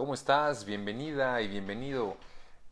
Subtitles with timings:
[0.00, 0.64] ¿Cómo estás?
[0.64, 2.16] Bienvenida y bienvenido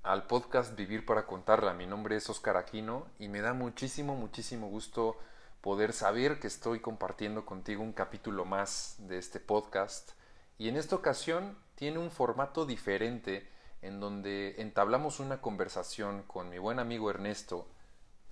[0.03, 1.75] al podcast Vivir para Contarla.
[1.75, 5.19] Mi nombre es Oscar Aquino y me da muchísimo, muchísimo gusto
[5.61, 10.13] poder saber que estoy compartiendo contigo un capítulo más de este podcast.
[10.57, 13.47] Y en esta ocasión tiene un formato diferente
[13.83, 17.69] en donde entablamos una conversación con mi buen amigo Ernesto,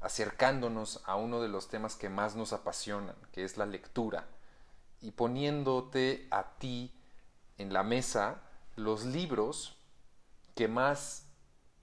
[0.01, 4.27] acercándonos a uno de los temas que más nos apasionan, que es la lectura,
[5.03, 6.99] y poniéndote a ti
[7.59, 8.41] en la mesa
[8.77, 9.77] los libros
[10.55, 11.27] que más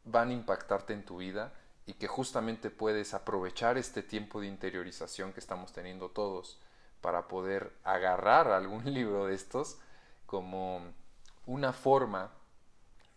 [0.06, 1.54] van a impactarte en tu vida
[1.86, 6.60] y que justamente puedes aprovechar este tiempo de interiorización que estamos teniendo todos
[7.02, 9.78] para poder agarrar algún libro de estos
[10.26, 10.82] como
[11.46, 12.32] una forma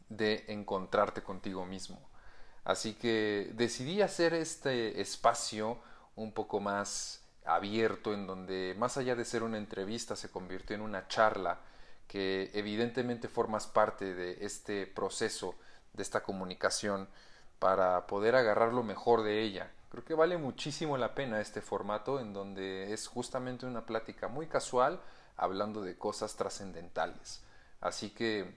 [0.09, 2.01] de encontrarte contigo mismo.
[2.65, 5.79] Así que decidí hacer este espacio
[6.17, 10.83] un poco más abierto en donde más allá de ser una entrevista se convirtió en
[10.83, 11.61] una charla
[12.09, 15.55] que evidentemente formas parte de este proceso,
[15.93, 17.09] de esta comunicación,
[17.59, 19.71] para poder agarrar lo mejor de ella.
[19.91, 24.47] Creo que vale muchísimo la pena este formato en donde es justamente una plática muy
[24.47, 25.01] casual
[25.37, 27.43] hablando de cosas trascendentales.
[27.81, 28.55] Así que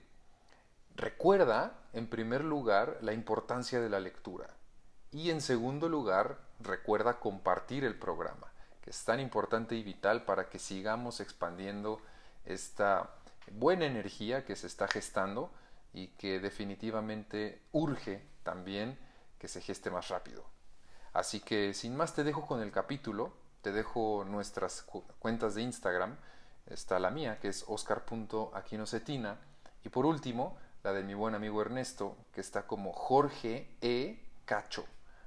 [0.96, 4.48] recuerda, en primer lugar, la importancia de la lectura.
[5.12, 8.46] Y en segundo lugar, recuerda compartir el programa,
[8.82, 12.00] que es tan importante y vital para que sigamos expandiendo
[12.44, 13.10] esta
[13.50, 15.52] buena energía que se está gestando
[15.92, 18.98] y que definitivamente urge también
[19.38, 20.44] que se geste más rápido.
[21.12, 24.86] Así que sin más te dejo con el capítulo, te dejo nuestras
[25.18, 26.16] cuentas de Instagram,
[26.66, 29.38] está la mía que es oscar.aquinocetina
[29.84, 34.24] y por último la de mi buen amigo Ernesto que está como Jorge E.
[34.44, 34.84] Cacho.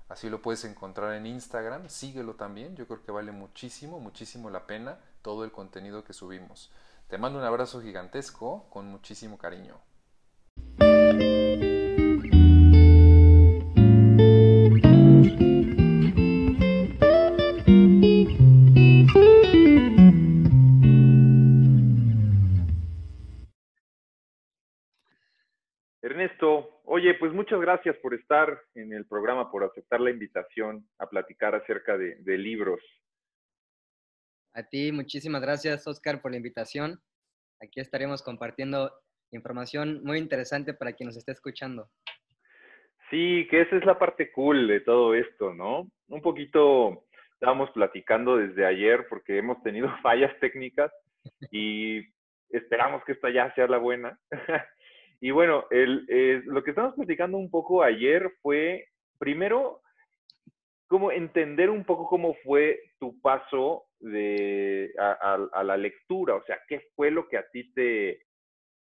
[0.10, 4.68] Así lo puedes encontrar en Instagram, síguelo también, yo creo que vale muchísimo, muchísimo la
[4.68, 6.72] pena todo el contenido que subimos.
[7.14, 9.80] Te mando un abrazo gigantesco con muchísimo cariño.
[26.02, 31.06] Ernesto, oye, pues muchas gracias por estar en el programa, por aceptar la invitación a
[31.06, 32.82] platicar acerca de, libros.
[34.56, 37.00] A ti, muchísimas gracias, Oscar, por la invitación.
[37.60, 38.92] Aquí estaremos compartiendo
[39.32, 41.90] información muy interesante para quien nos esté escuchando.
[43.10, 45.90] Sí, que esa es la parte cool de todo esto, ¿no?
[46.08, 50.92] Un poquito estábamos platicando desde ayer porque hemos tenido fallas técnicas
[51.52, 52.02] y
[52.50, 54.20] esperamos que esta ya sea la buena.
[55.20, 58.88] y bueno, eh, lo que estamos platicando un poco ayer fue,
[59.20, 59.83] primero,
[60.94, 66.84] como entender un poco cómo fue tu paso de, a, la lectura, o sea, qué
[66.96, 68.22] fue lo que a ti te,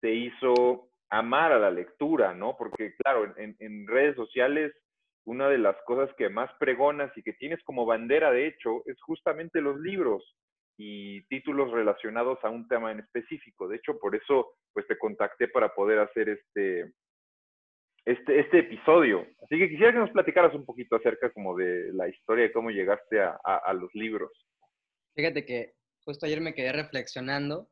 [0.02, 2.56] te hizo amar a la lectura, ¿no?
[2.58, 4.72] Porque claro, en, en, redes sociales
[5.26, 9.02] una de las cosas que más pregonas y que tienes como bandera, de hecho, es
[9.02, 10.38] justamente los libros
[10.78, 13.68] y títulos relacionados a un tema en específico.
[13.68, 16.94] De hecho, por eso, pues te contacté para poder hacer este,
[18.06, 19.26] este, este episodio.
[19.44, 22.70] Así que quisiera que nos platicaras un poquito acerca como de la historia de cómo
[22.70, 24.32] llegaste a, a, los libros.
[25.16, 25.74] Fíjate que
[26.04, 27.68] justo ayer me quedé reflexionando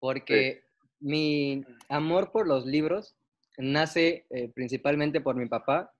[0.00, 0.62] porque
[1.00, 3.16] mi amor por los libros
[3.58, 5.92] nace eh, principalmente por mi papá.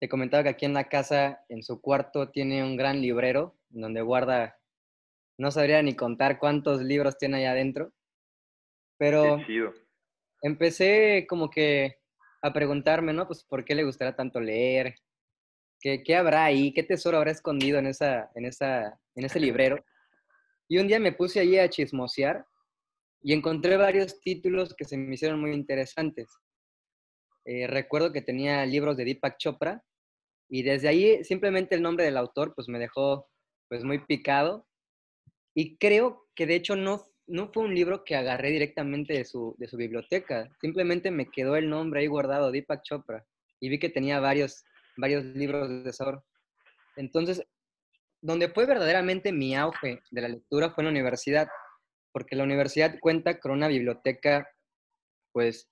[0.00, 4.02] Te comentaba que aquí en la casa, en su cuarto, tiene un gran librero donde
[4.02, 4.58] guarda,
[5.38, 7.92] no sabría ni contar cuántos libros tiene allá adentro,
[8.98, 9.38] pero
[10.42, 11.97] empecé como que
[12.42, 13.26] a preguntarme, ¿no?
[13.26, 14.94] Pues, ¿por qué le gustará tanto leer?
[15.80, 16.72] ¿Qué, ¿Qué, habrá ahí?
[16.72, 19.84] ¿Qué tesoro habrá escondido en, esa, en, esa, en ese librero?
[20.68, 22.44] Y un día me puse allí a chismosear
[23.22, 26.28] y encontré varios títulos que se me hicieron muy interesantes.
[27.44, 29.82] Eh, recuerdo que tenía libros de Deepak Chopra
[30.48, 33.28] y desde ahí simplemente el nombre del autor pues me dejó
[33.68, 34.66] pues muy picado
[35.54, 39.54] y creo que de hecho no no fue un libro que agarré directamente de su,
[39.58, 43.24] de su biblioteca, simplemente me quedó el nombre ahí guardado, Deepak Chopra,
[43.60, 44.64] y vi que tenía varios,
[44.96, 46.24] varios libros de tesoro.
[46.96, 47.42] Entonces,
[48.20, 51.48] donde fue verdaderamente mi auge de la lectura fue en la universidad,
[52.12, 54.48] porque la universidad cuenta con una biblioteca,
[55.32, 55.68] pues,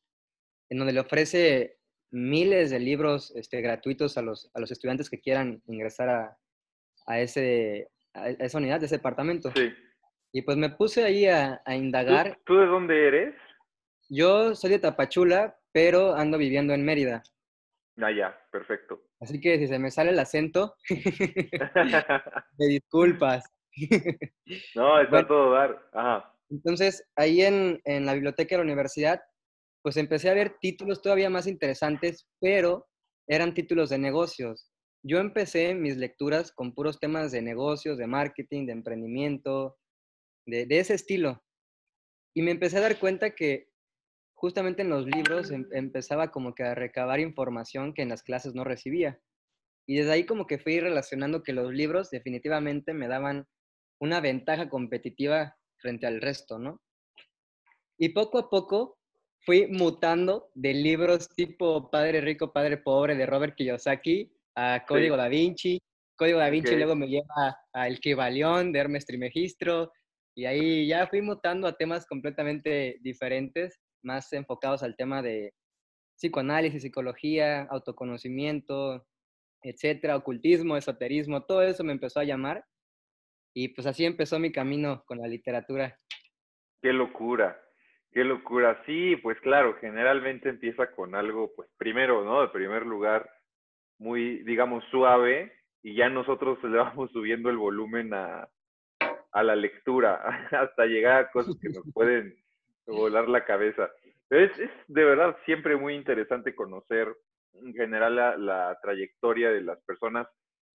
[0.69, 1.79] en donde le ofrece
[2.11, 6.39] miles de libros este, gratuitos a los, a los estudiantes que quieran ingresar a,
[7.07, 9.51] a, ese, a esa unidad, de ese departamento.
[9.57, 9.73] Sí.
[10.37, 12.39] Y pues me puse ahí a, indagar.
[12.45, 13.35] ¿Tú, de dónde eres?
[14.11, 17.23] Yo soy de Tapachula, pero ando viviendo en Mérida.
[17.97, 19.03] Ah, ya, perfecto.
[19.19, 20.75] Así que si se me sale el acento,
[22.59, 23.51] me disculpas.
[24.75, 25.89] no, está todo dar.
[25.95, 26.31] Ajá.
[26.51, 29.23] Entonces, ahí en, en, la biblioteca de la universidad,
[29.81, 32.87] pues empecé a ver títulos todavía más interesantes, pero
[33.27, 34.71] eran títulos de negocios.
[35.03, 39.79] Yo empecé mis lecturas con puros temas de negocios, de marketing, de emprendimiento,
[40.47, 41.43] de, ese estilo.
[42.35, 43.71] Y me empecé a dar cuenta que
[44.35, 48.55] justamente en los libros em, empezaba como que a recabar información que en las clases
[48.55, 49.21] no recibía.
[49.87, 53.47] Y desde ahí como que fui relacionando que los libros definitivamente me daban
[54.01, 56.81] una ventaja competitiva frente al resto, ¿no?
[57.99, 58.99] Y poco a poco
[59.41, 65.29] fui mutando de libros tipo Padre Rico, Padre Pobre de Robert Kiyosaki a Código da
[65.29, 65.81] Vinci.
[66.17, 69.93] Código da Vinci luego me lleva a El Kibalión de Hermes Trimegistro.
[70.37, 75.55] Y ahí ya fui mutando a temas completamente diferentes, más enfocados al tema de
[76.15, 79.07] psicoanálisis, psicología, autoconocimiento,
[79.63, 82.67] etcétera, ocultismo, esoterismo, todo eso me empezó a llamar.
[83.55, 85.99] Y pues así empezó mi camino con la literatura.
[86.83, 87.59] Qué locura,
[88.13, 88.83] qué locura.
[88.85, 92.43] Sí, pues claro, generalmente empieza con algo, pues primero, ¿no?
[92.43, 93.27] De primer lugar,
[93.99, 95.51] muy, digamos, suave,
[95.83, 98.51] y ya nosotros le vamos subiendo el volumen a,
[99.37, 100.15] a la lectura,
[100.51, 102.35] hasta llegar a cosas que nos pueden
[102.87, 103.91] volar la cabeza.
[104.31, 107.15] Es, es de verdad siempre muy interesante conocer
[107.53, 110.27] en general la, la trayectoria de las personas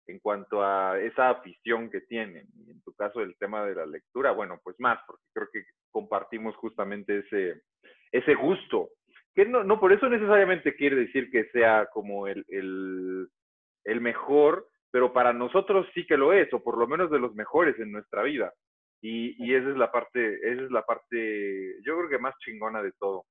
[0.08, 2.48] en cuanto a esa afición que tienen.
[2.56, 5.64] Y en tu caso, el tema de la lectura, bueno, pues más, porque creo que
[5.90, 7.64] compartimos justamente ese,
[8.12, 8.90] ese gusto.
[9.34, 13.28] Que no, no por eso necesariamente quiere decir que sea como el, el,
[13.86, 17.34] el mejor, pero para nosotros sí que lo es, o por lo menos de los
[17.34, 18.54] mejores en nuestra vida.
[19.02, 22.84] Y, y esa es la parte, esa es la parte, yo creo que más chingona
[22.84, 23.26] de todo.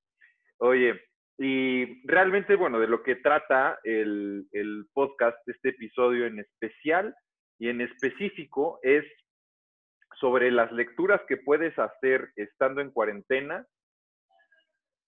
[0.58, 1.00] Oye,
[1.38, 7.14] y realmente, bueno, de lo que trata el, el podcast, este episodio en especial
[7.58, 9.04] y en específico, es
[10.18, 13.66] sobre las lecturas que puedes hacer estando en cuarentena,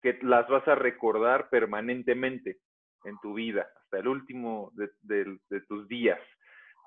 [0.02, 2.58] que las vas a recordar permanentemente
[3.05, 6.20] en tu vida, hasta el último de, de, tus días.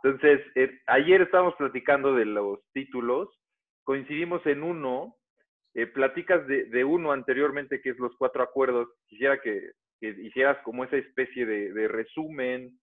[0.07, 3.27] Entonces, eh, ayer estábamos platicando de los títulos,
[3.83, 5.18] coincidimos en uno
[5.74, 8.88] eh, platicas de, uno anteriormente, que es los cuatro acuerdos.
[9.07, 9.71] Quisiera que,
[10.01, 12.80] hicieras como esa especie de, resumen,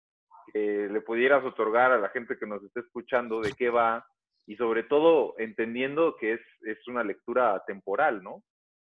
[0.53, 4.07] que le pudieras otorgar a la gente que nos esté escuchando de qué va
[4.47, 8.43] y sobre todo entendiendo que es una lectura temporal, ¿no?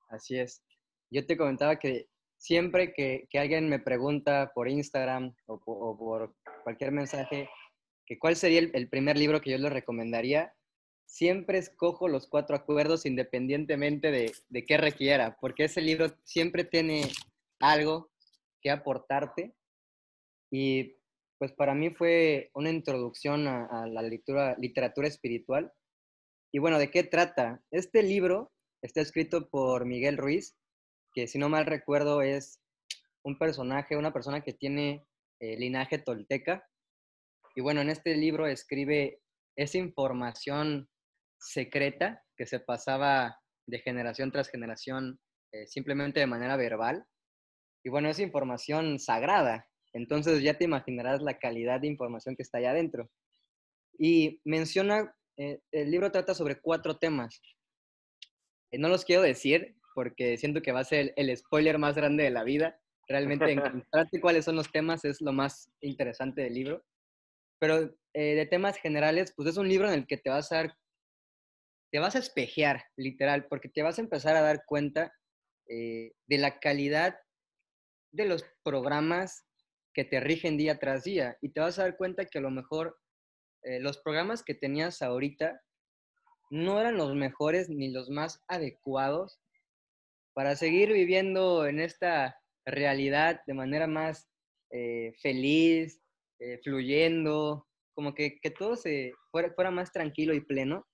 [0.07, 0.63] Así es.
[1.11, 2.05] Yo te comentaba que
[2.37, 6.33] siempre que, alguien me pregunta por Instagram o por,
[6.63, 7.49] cualquier mensaje,
[8.05, 10.53] que cuál sería el, primer libro que yo le recomendaría,
[11.05, 17.03] siempre escojo los cuatro acuerdos independientemente de, de qué requiera, porque ese libro siempre tiene
[17.59, 18.11] algo
[18.61, 19.53] que aportarte
[20.51, 20.95] y
[21.41, 25.73] pues para mí fue una introducción a, la lectura, literatura espiritual.
[26.51, 27.63] Y bueno, ¿de qué trata?
[27.71, 28.51] Este libro
[28.83, 30.55] está escrito por Miguel Ruiz,
[31.15, 32.59] que si no mal recuerdo es
[33.23, 35.03] un personaje, una persona que tiene
[35.39, 36.69] eh, linaje tolteca.
[37.55, 39.19] Y bueno, en este libro escribe
[39.55, 40.89] esa información
[41.39, 43.37] secreta que se pasaba
[43.67, 45.19] de generación tras generación
[45.51, 47.05] eh, simplemente de manera verbal.
[47.83, 49.67] Y bueno, es información sagrada.
[49.93, 53.09] Entonces ya te imaginarás la calidad de información que está allá adentro.
[53.97, 57.41] Y menciona, eh, el libro trata sobre cuatro temas.
[58.71, 62.23] Eh, no los quiero decir porque siento que va a ser el, spoiler más grande
[62.23, 62.79] de la vida.
[63.07, 66.83] Realmente encontrarte cuáles son los temas es lo más interesante del libro.
[67.61, 70.75] Pero de temas generales, pues es un libro en el que te vas a dar
[71.91, 75.13] te vas a espejear, literal, porque te vas a empezar a dar cuenta
[75.67, 77.19] eh, de la calidad
[78.11, 79.45] de los programas
[79.93, 82.49] que te rigen día tras día y te vas a dar cuenta que a lo
[82.49, 82.97] mejor
[83.63, 85.61] eh, los programas que tenías ahorita
[86.49, 89.41] no eran los mejores ni los más adecuados
[90.33, 94.29] para seguir viviendo en esta realidad de manera más
[94.71, 96.00] eh, feliz,
[96.63, 100.87] fluyendo, como que, que todo se fuera, fuera, más tranquilo y pleno.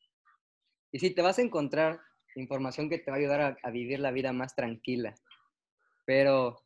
[0.92, 2.00] Y sí, te vas a encontrar
[2.36, 5.14] información que te va a ayudar a, vivir la vida más tranquila.
[6.06, 6.58] Pero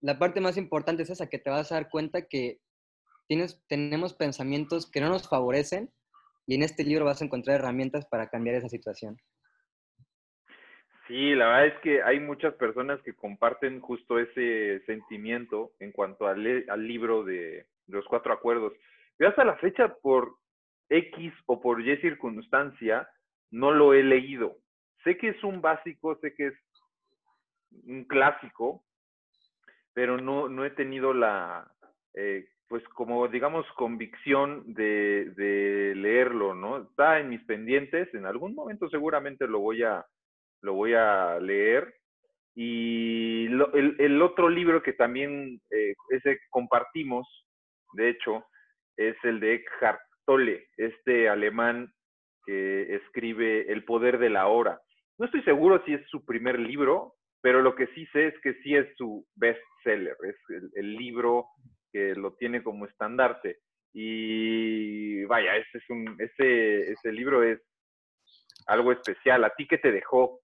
[0.00, 2.58] la parte más importante es esa, que te vas a dar cuenta que
[3.28, 5.90] tienes, tenemos pensamientos que no nos favorecen
[6.46, 9.16] y en este libro vas a encontrar herramientas para cambiar esa situación.
[11.06, 16.28] Sí, la verdad es que hay muchas personas que comparten justo ese sentimiento en cuanto
[16.28, 18.72] al libro de, los cuatro acuerdos.
[19.18, 20.36] Yo hasta la fecha, por
[20.88, 23.08] X o por Y circunstancia,
[23.50, 24.56] no lo he leído.
[25.04, 26.54] Sé que es un básico, sé que es
[27.86, 28.84] un clásico,
[29.92, 31.70] pero no, no he tenido la,
[32.14, 36.78] eh, pues como digamos, convicción de, de, leerlo, ¿no?
[36.78, 40.06] Está en mis pendientes, en algún momento seguramente lo voy a,
[40.62, 41.92] lo voy a leer.
[42.54, 47.26] Y el, otro libro que también eh, ese compartimos,
[47.92, 48.44] de hecho,
[48.96, 51.92] es el de Eckhart Tolle, este alemán
[52.44, 54.80] que escribe El poder de la hora.
[55.18, 58.54] No estoy seguro si es su primer libro, pero lo que sí sé es que
[58.62, 60.36] sí es su bestseller, es
[60.74, 61.46] el, libro
[61.92, 63.58] que lo tiene como estandarte.
[63.92, 67.60] Y vaya, ese, es un, ese, ese libro es
[68.66, 69.44] algo especial.
[69.44, 70.40] ¿A ti qué te dejó?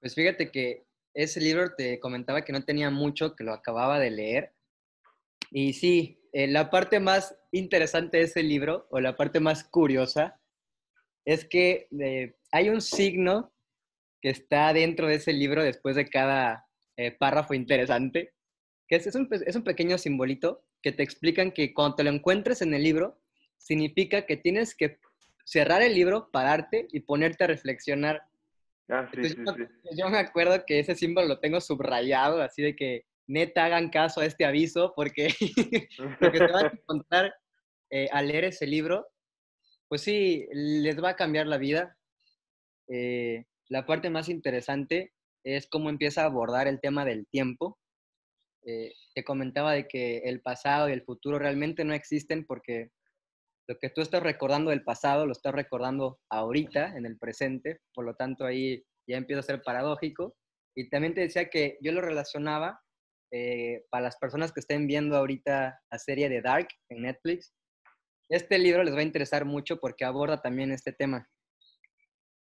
[0.00, 0.84] Pues fíjate que
[1.14, 4.52] ese libro te comentaba que no tenía mucho, que lo acababa de leer.
[5.50, 10.40] Y sí, eh, la parte más interesante de ese libro, o la parte más curiosa,
[11.24, 13.52] es que eh, hay un signo
[14.20, 18.34] que está dentro de ese libro después de cada eh, párrafo interesante,
[18.88, 22.62] que es, un, es un pequeño simbolito que te explican que cuando te lo encuentres
[22.62, 23.20] en el libro,
[23.56, 24.98] significa que tienes que
[25.44, 28.22] cerrar el libro, pararte y ponerte a reflexionar.
[28.88, 29.54] Ah, sí, sí, yo,
[29.96, 34.20] yo, me acuerdo que ese símbolo lo tengo subrayado, así de que neta hagan caso
[34.20, 35.28] a este aviso, porque
[36.20, 37.34] lo que te van a encontrar
[37.90, 39.06] eh, al leer ese libro,
[39.88, 41.96] pues sí, les va a cambiar la vida.
[42.88, 45.12] Eh, la parte más interesante
[45.44, 47.78] es cómo empieza a abordar el tema del tiempo.
[48.66, 52.90] Eh, te comentaba de que el pasado y el futuro realmente no existen porque
[53.68, 58.04] lo que tú estás recordando del pasado lo estás recordando ahorita, en el presente, por
[58.04, 60.34] lo tanto ahí ya empieza a ser paradójico.
[60.74, 62.80] Y también te decía que yo lo relacionaba
[63.32, 67.54] eh, para las personas que estén viendo ahorita la serie de Dark en Netflix.
[68.28, 71.28] Este libro les va a interesar mucho porque aborda también este tema.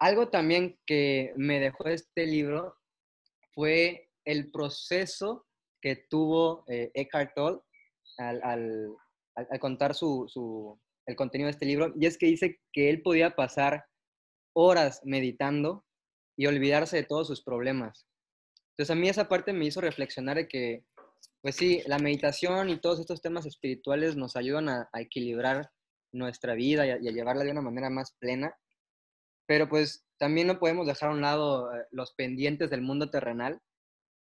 [0.01, 2.77] Algo también que me dejó este libro
[3.55, 5.47] fue el proceso
[5.81, 7.61] que tuvo eh, Eckhart Tolle
[8.19, 8.97] al,
[9.61, 13.85] contar su, el contenido de este libro, y es que dice que él podía pasar
[14.55, 15.85] horas meditando
[16.37, 18.07] y olvidarse de todos sus problemas.
[18.77, 20.85] Entonces a mí esa parte me hizo reflexionar de que,
[21.43, 25.71] pues sí, la meditación y todos estos temas espirituales nos ayudan a, equilibrar
[26.13, 28.57] nuestra vida y a, llevarla de una manera más plena,
[29.47, 33.61] pero pues también no podemos dejar a un lado eh, los pendientes del mundo terrenal.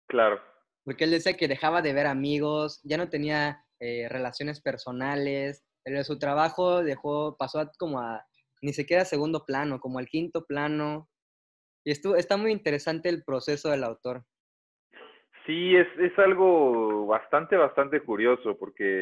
[0.07, 0.41] Claro.
[0.83, 6.03] Porque él decía que dejaba de ver amigos, ya no tenía eh, relaciones personales, pero
[6.03, 8.25] su trabajo dejó, pasó como a
[8.61, 11.07] ni siquiera segundo plano, como al quinto plano.
[11.85, 14.25] Y esto, está muy interesante el proceso del autor.
[15.49, 19.01] Sí, es, es algo bastante, bastante curioso, porque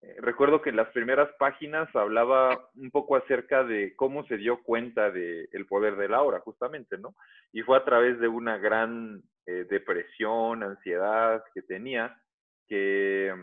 [0.00, 4.62] eh, recuerdo que en las primeras páginas hablaba un poco acerca de cómo se dio
[4.62, 7.14] cuenta del el poder de Laura, justamente, ¿no?
[7.52, 12.22] Y fue a través de una gran eh, depresión, ansiedad que tenía,
[12.66, 13.34] que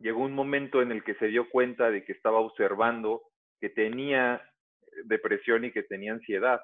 [0.00, 3.22] llegó un momento en el que se dio cuenta de que estaba observando
[3.60, 6.60] que tenía eh, depresión y que tenía ansiedad.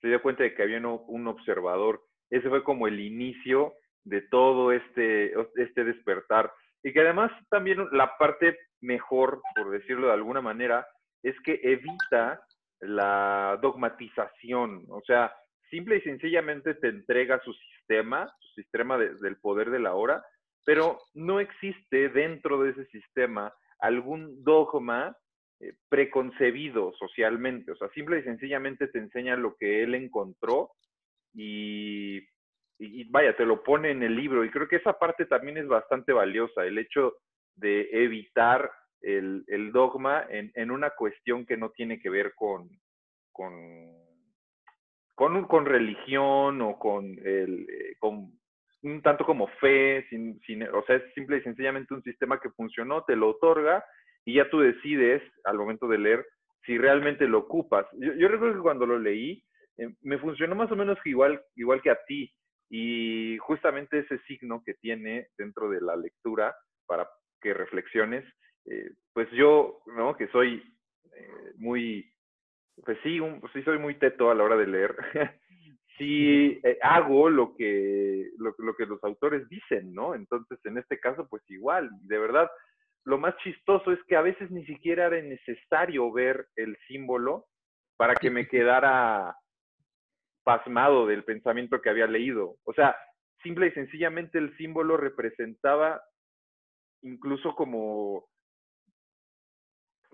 [0.00, 2.04] Se dio cuenta de que había un observador.
[2.30, 3.74] Ese fue como el inicio
[4.06, 6.52] de todo este, este despertar.
[6.82, 10.86] Y que además también la parte mejor, por decirlo de alguna manera,
[11.22, 12.40] es que evita
[12.80, 14.84] la dogmatización.
[14.88, 15.34] O sea,
[15.70, 20.24] simple y sencillamente te entrega su sistema, su sistema del poder de la hora,
[20.64, 25.16] pero no existe dentro de ese sistema algún dogma
[25.60, 27.72] eh, preconcebido socialmente.
[27.72, 30.70] O sea, simple y sencillamente te enseña lo que él encontró
[31.34, 32.20] y,
[33.10, 34.44] vaya, te lo pone en el libro.
[34.44, 37.14] Y creo que esa parte también es bastante valiosa, el hecho
[37.54, 38.70] de evitar
[39.02, 42.68] el, dogma en, una cuestión que no tiene que ver con,
[43.32, 43.52] con,
[45.14, 48.32] con, con religión o con, el, eh, con
[48.82, 52.50] un tanto como fe, sin, sin, o sea, es simple y sencillamente un sistema que
[52.50, 53.84] funcionó, te lo otorga
[54.24, 56.26] y ya tú decides al momento de leer
[56.64, 57.86] si realmente lo ocupas.
[57.92, 59.42] Yo, yo recuerdo que cuando lo leí,
[59.78, 62.32] eh, me funcionó más o menos igual, igual que a ti
[62.68, 66.54] y justamente ese signo que tiene dentro de la lectura
[66.86, 67.08] para
[67.40, 68.24] que reflexiones,
[68.66, 70.16] eh, pues yo, ¿no?
[70.16, 70.62] Que soy
[71.12, 72.12] eh, muy,
[72.84, 74.96] pues sí, un, sí soy muy teto a la hora de leer.
[75.98, 80.14] si eh, hago lo que, lo, que los autores dicen, ¿no?
[80.14, 82.50] Entonces, en este caso, pues igual, de verdad,
[83.04, 87.46] lo más chistoso es que a veces ni siquiera era necesario ver el símbolo
[87.96, 89.34] para que me quedara
[90.46, 92.54] pasmado del pensamiento que había leído.
[92.62, 92.96] O sea,
[93.42, 96.00] simple y sencillamente el símbolo representaba
[97.02, 98.28] incluso como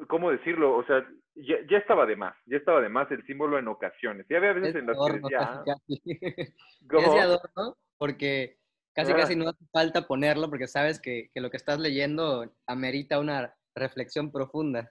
[0.08, 0.74] ¿cómo decirlo?
[0.74, 4.26] O sea, ya, ya, estaba de más, ya estaba de más el símbolo en ocasiones.
[4.30, 5.64] Ya había veces en las que decía...
[6.88, 7.14] ¿Cómo?
[7.14, 8.56] Es adorno porque
[8.94, 13.20] casi casi no hace falta ponerlo porque sabes que, que, lo que estás leyendo amerita
[13.20, 14.90] una reflexión profunda.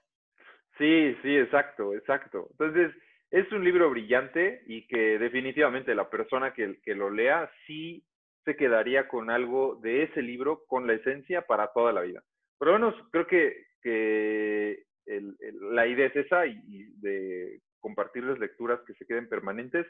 [0.78, 2.46] Sí, sí, exacto, exacto.
[2.52, 2.94] Entonces,
[3.32, 8.04] es un libro brillante y que definitivamente la persona que, lo lea sí
[8.44, 12.22] se quedaría con algo de ese libro, con la esencia para toda la vida.
[12.58, 19.06] Por lo menos creo que, la idea es esa y, de compartirles lecturas que se
[19.06, 19.86] queden permanentes.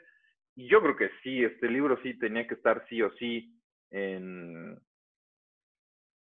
[0.55, 3.59] Y yo creo que sí, este libro sí tenía que estar sí o sí
[3.91, 4.79] en,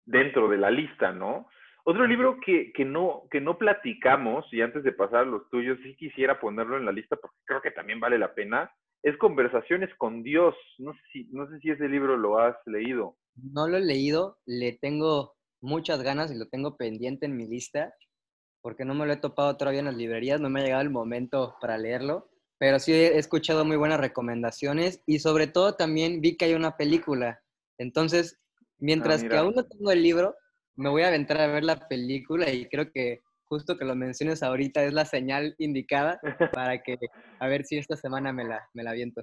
[0.04, 1.48] dentro de la lista, ¿no?
[1.86, 5.78] Otro libro que, que, no, que no platicamos, y antes de pasar a los tuyos,
[5.82, 8.70] sí quisiera ponerlo en la lista porque creo que también vale la pena,
[9.02, 10.54] es Conversaciones con Dios.
[10.78, 13.18] No sé si, no sé si ese libro lo has leído.
[13.36, 17.94] No lo he leído, le tengo muchas ganas y lo tengo pendiente en mi lista,
[18.62, 20.90] porque no me lo he topado todavía en las librerías, no me ha llegado el
[20.90, 26.38] momento para leerlo, pero sí he escuchado muy buenas recomendaciones y sobre todo también vi
[26.38, 27.42] que hay una película.
[27.76, 28.40] Entonces,
[28.78, 30.34] mientras ah, que aún no tengo el libro,
[30.76, 34.42] me voy a aventar a ver la película y creo que justo que lo menciones
[34.42, 36.20] ahorita es la señal indicada
[36.52, 36.96] para que
[37.38, 39.22] a ver si esta semana me la, me la aviento.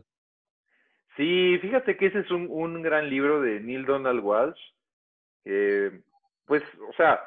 [1.17, 4.59] Sí, fíjate que ese es un, un gran libro de Neil Donald Walsh.
[5.43, 7.19] pues, o sea,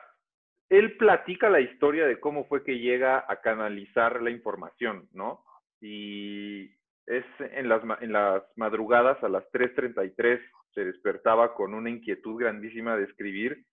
[0.71, 5.45] él platica la historia de cómo fue que llega a canalizar la información, ¿no?
[5.81, 6.71] Y
[7.07, 10.41] es en las, en las madrugadas a las 3.33
[10.75, 13.65] se despertaba con una inquietud grandísima de escribir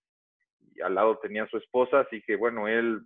[0.83, 3.01] al lado tenía su esposa, así que bueno, él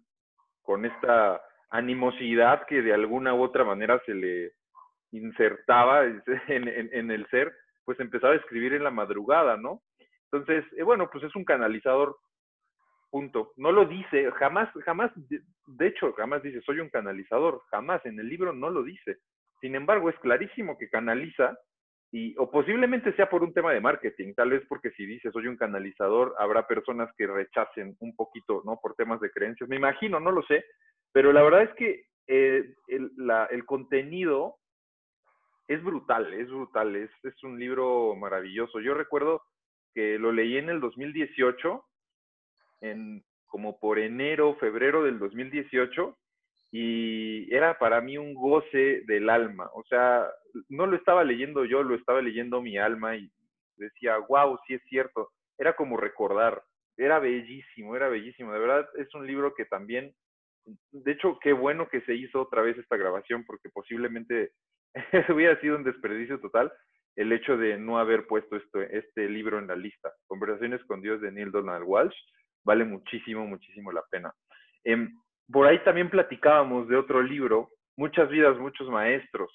[0.61, 4.51] con esta animosidad que de alguna u otra manera se le
[5.11, 6.05] insertaba
[6.47, 7.53] en, el ser,
[7.85, 9.81] pues empezaba a escribir en la madrugada, ¿no?
[10.31, 12.17] Entonces, eh, bueno, pues es un canalizador,
[13.09, 13.53] punto.
[13.55, 18.27] No lo dice, jamás, jamás, de hecho, jamás dice, soy un canalizador, jamás, en el
[18.27, 19.19] libro no lo dice.
[19.61, 21.57] Sin embargo, es clarísimo que canaliza
[22.15, 25.47] y, o posiblemente sea por un tema de marketing, tal vez porque si dice soy
[25.47, 28.79] un canalizador, habrá personas que rechacen un poquito, ¿no?
[28.81, 29.67] Por temas de creencias.
[29.67, 30.63] Me imagino, no lo sé,
[31.11, 33.11] pero la verdad es que eh, el,
[33.49, 34.55] el, contenido
[35.67, 38.79] es brutal, es brutal, es, es un libro maravilloso.
[38.79, 39.43] Yo recuerdo
[39.93, 41.83] que lo leí en el 2018,
[42.79, 46.17] en, como por enero, febrero del 2018,
[46.71, 49.69] y era para mí un goce del alma.
[49.73, 50.27] O sea,
[50.69, 53.31] no lo estaba leyendo yo, lo estaba leyendo mi alma y
[53.77, 55.31] decía, wow, sí es cierto.
[55.57, 56.61] Era como recordar,
[56.97, 58.51] era bellísimo, era bellísimo.
[58.51, 60.13] De verdad, es un libro que también,
[60.91, 64.51] de hecho, qué bueno que se hizo otra vez esta grabación porque posiblemente
[65.29, 66.71] hubiera sido un desperdicio total
[67.15, 70.11] el hecho de no haber puesto esto, este libro en la lista.
[70.27, 72.15] Conversaciones con Dios de Neil Donald Walsh
[72.65, 74.33] vale muchísimo, muchísimo la pena.
[74.83, 75.17] Em,
[75.51, 79.49] por ahí también platicábamos de otro libro, Muchas vidas, muchos maestros.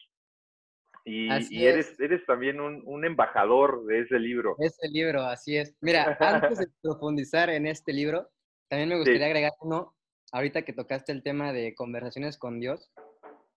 [1.05, 1.29] Y,
[1.64, 4.55] eres, eres también un, embajador de ese libro.
[4.59, 5.74] Ese libro, así es.
[5.81, 8.29] Mira, antes de profundizar en este libro,
[8.68, 9.94] también me gustaría agregar uno,
[10.33, 12.92] ahorita que tocaste el tema de conversaciones con Dios,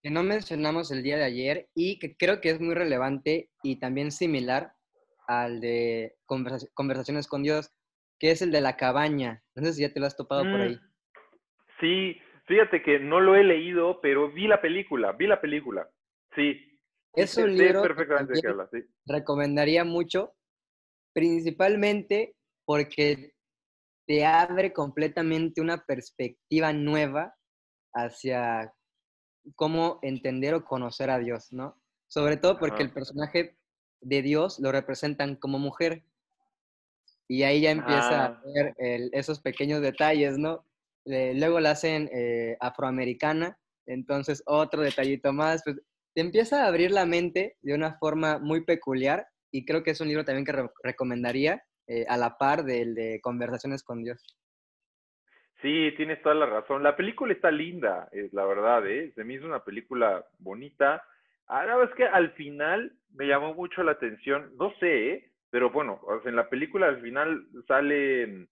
[0.01, 3.79] que no mencionamos el día de ayer y que creo que es muy relevante y
[3.79, 4.73] también similar
[5.27, 7.71] al de conversaciones con Dios,
[8.19, 9.43] que es el de la cabaña.
[9.55, 10.79] No sé si ya te lo has topado por ahí.
[11.83, 15.89] Sí, fíjate que no lo he leído, pero vi la película, vi la película.
[16.33, 16.79] Sí.
[17.13, 18.79] Es un libro perfectamente que habla, sí.
[19.05, 20.33] recomendaría mucho,
[21.13, 23.33] principalmente porque
[24.07, 27.35] te abre completamente una perspectiva nueva
[27.93, 28.73] hacia
[29.55, 31.81] cómo entender o conocer a Dios, ¿no?
[32.07, 33.57] Sobre todo porque el personaje
[33.99, 36.05] de Dios lo representan como mujer.
[37.27, 38.41] Y ahí ya empieza a ah.
[38.45, 38.73] ver
[39.11, 40.65] esos pequeños detalles, ¿no?
[41.05, 45.81] Eh, luego la hacen eh, afroamericana, entonces otro detallito más, pues
[46.13, 50.01] te empieza a abrir la mente de una forma muy peculiar y creo que es
[50.01, 54.23] un libro también que recomendaría eh, a la par del de Conversaciones con Dios.
[55.61, 56.83] Sí, tienes toda la razón.
[56.83, 59.11] La película está linda, es la verdad, ¿eh?
[59.15, 61.03] Se me hizo una película bonita.
[61.47, 65.31] Ahora es que al final me llamó mucho la atención, no sé, ¿eh?
[65.49, 68.49] pero bueno, en la película al final salen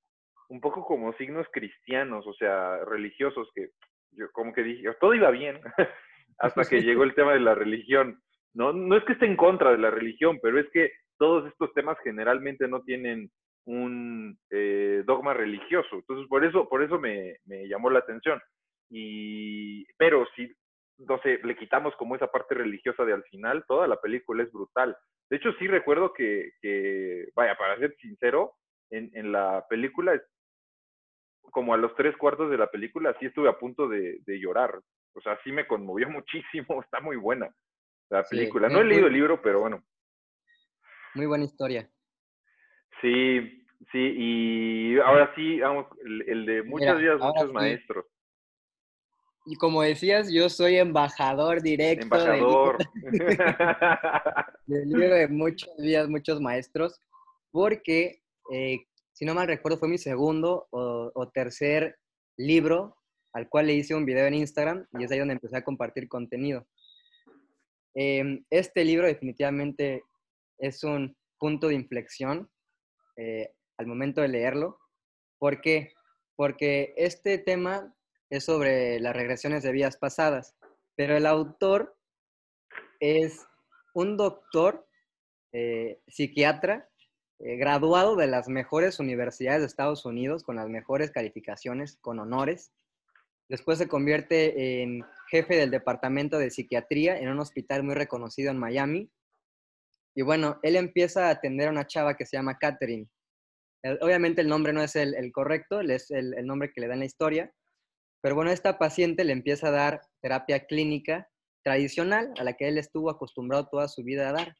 [0.51, 3.69] un poco como signos cristianos, o sea, religiosos, que
[4.11, 5.61] yo como que dije, todo iba bien,
[6.39, 8.21] hasta que llegó el tema de la religión.
[8.53, 11.73] No, no es que esté en contra de la religión, pero es que todos estos
[11.73, 13.31] temas generalmente no tienen
[13.65, 15.95] un eh, dogma religioso.
[15.95, 18.41] Entonces, por eso, por eso me, me, llamó la atención.
[18.89, 20.53] Y, pero si,
[20.97, 24.51] no sé, le quitamos como esa parte religiosa de al final, toda la película es
[24.51, 24.97] brutal.
[25.29, 28.51] De hecho, sí recuerdo que, que vaya, para ser sincero,
[28.89, 30.21] en, en la película
[31.51, 34.79] como a los tres cuartos de la película, sí estuve a punto de, llorar.
[35.13, 37.53] O sea, sí me conmovió muchísimo, está muy buena
[38.09, 38.67] la película.
[38.67, 39.83] no he leído el libro, pero bueno.
[41.15, 41.89] Muy buena historia.
[43.01, 48.05] Sí, sí, y ahora sí, vamos, el, de muchos días, muchos maestros.
[49.45, 52.03] Y como decías, yo soy embajador directo.
[52.03, 52.77] Embajador.
[54.67, 56.99] Del libro, de muchos días, muchos maestros.
[57.49, 58.21] porque,
[58.53, 58.85] eh,
[59.21, 61.99] si no mal recuerdo, fue mi segundo o, tercer
[62.37, 62.97] libro
[63.33, 66.09] al cual le hice un video en Instagram y es ahí donde empecé a compartir
[66.09, 66.65] contenido.
[67.93, 70.05] Em, este libro definitivamente
[70.57, 72.49] es un punto de inflexión
[73.15, 74.79] eh, al momento de leerlo.
[75.37, 75.93] ¿Por qué?
[76.35, 77.95] Porque este tema
[78.31, 80.55] es sobre las regresiones de vidas pasadas,
[80.95, 81.95] pero el autor
[82.99, 83.45] es
[83.93, 84.87] un doctor
[85.53, 86.90] eh, psiquiatra
[87.43, 92.71] eh, graduado de las mejores universidades de Estados Unidos, con las mejores calificaciones, con honores.
[93.49, 98.59] Después se convierte en jefe del departamento de psiquiatría en un hospital muy reconocido en
[98.59, 99.11] Miami.
[100.13, 103.09] Y bueno, él empieza a atender a una chava que se llama Catherine.
[104.01, 106.99] obviamente el nombre no es el, correcto, es el, el nombre que le da en
[106.99, 107.51] la historia.
[108.21, 111.27] Pero bueno, esta paciente le empieza a dar terapia clínica
[111.63, 114.55] tradicional a la que él estuvo acostumbrado toda su vida a dar.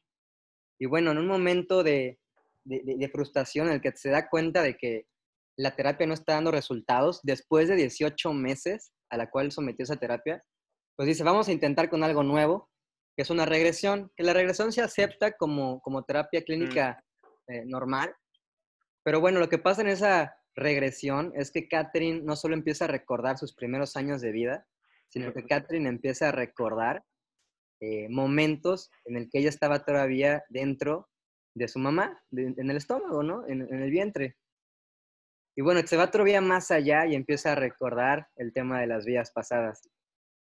[0.80, 2.18] Y bueno, en un momento de,
[3.12, 5.06] frustración en el que se da cuenta de que
[5.56, 9.96] la terapia no está dando resultados, después de 18 meses a la cual sometió esa
[9.96, 10.42] terapia,
[10.96, 12.70] pues dice, vamos a intentar con algo nuevo,
[13.16, 16.44] que es una regresión, que la regresión se acepta como, como terapia mm.
[16.44, 17.04] clínica
[17.48, 18.14] eh, normal,
[19.04, 22.88] pero bueno, lo que pasa en esa regresión es que Catherine no solo empieza a
[22.88, 24.66] recordar sus primeros años de vida,
[25.08, 27.04] sino que Catherine empieza a recordar
[27.80, 31.08] eh, momentos en el que ella estaba todavía dentro
[31.54, 33.46] de su mamá, en el estómago, ¿no?
[33.46, 34.36] En, el vientre.
[35.56, 39.04] Y bueno, se va todavía más allá y empieza a recordar el tema de las
[39.04, 39.88] vidas pasadas.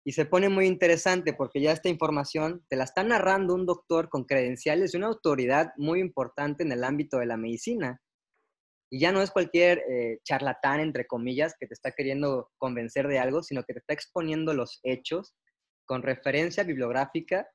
[0.03, 4.10] Y se pone muy interesante porque ya esta información te la está narrando un doctor
[4.10, 8.01] con credenciales de una autoridad muy importante en el ámbito de la medicina.
[8.89, 13.19] Y ya no es cualquier eh, charlatán, entre comillas, que te está queriendo convencer de
[13.19, 15.36] algo, sino que te está exponiendo los hechos
[15.86, 17.47] con referencia bibliográfica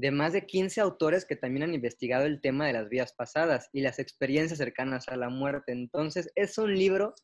[0.00, 3.68] de más de 15 autores que también han investigado el tema de las vías pasadas
[3.72, 5.72] y las experiencias cercanas a la muerte.
[5.72, 7.14] Entonces, es un libro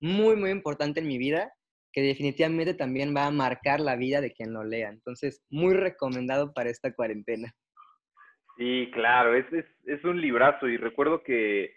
[0.00, 1.52] muy, muy importante en mi vida
[1.92, 4.90] que definitivamente también va a marcar la vida de quien lo lea.
[4.90, 7.52] Entonces, muy recomendado para esta cuarentena.
[8.56, 11.74] Sí, claro, es, es, es un librazo y recuerdo que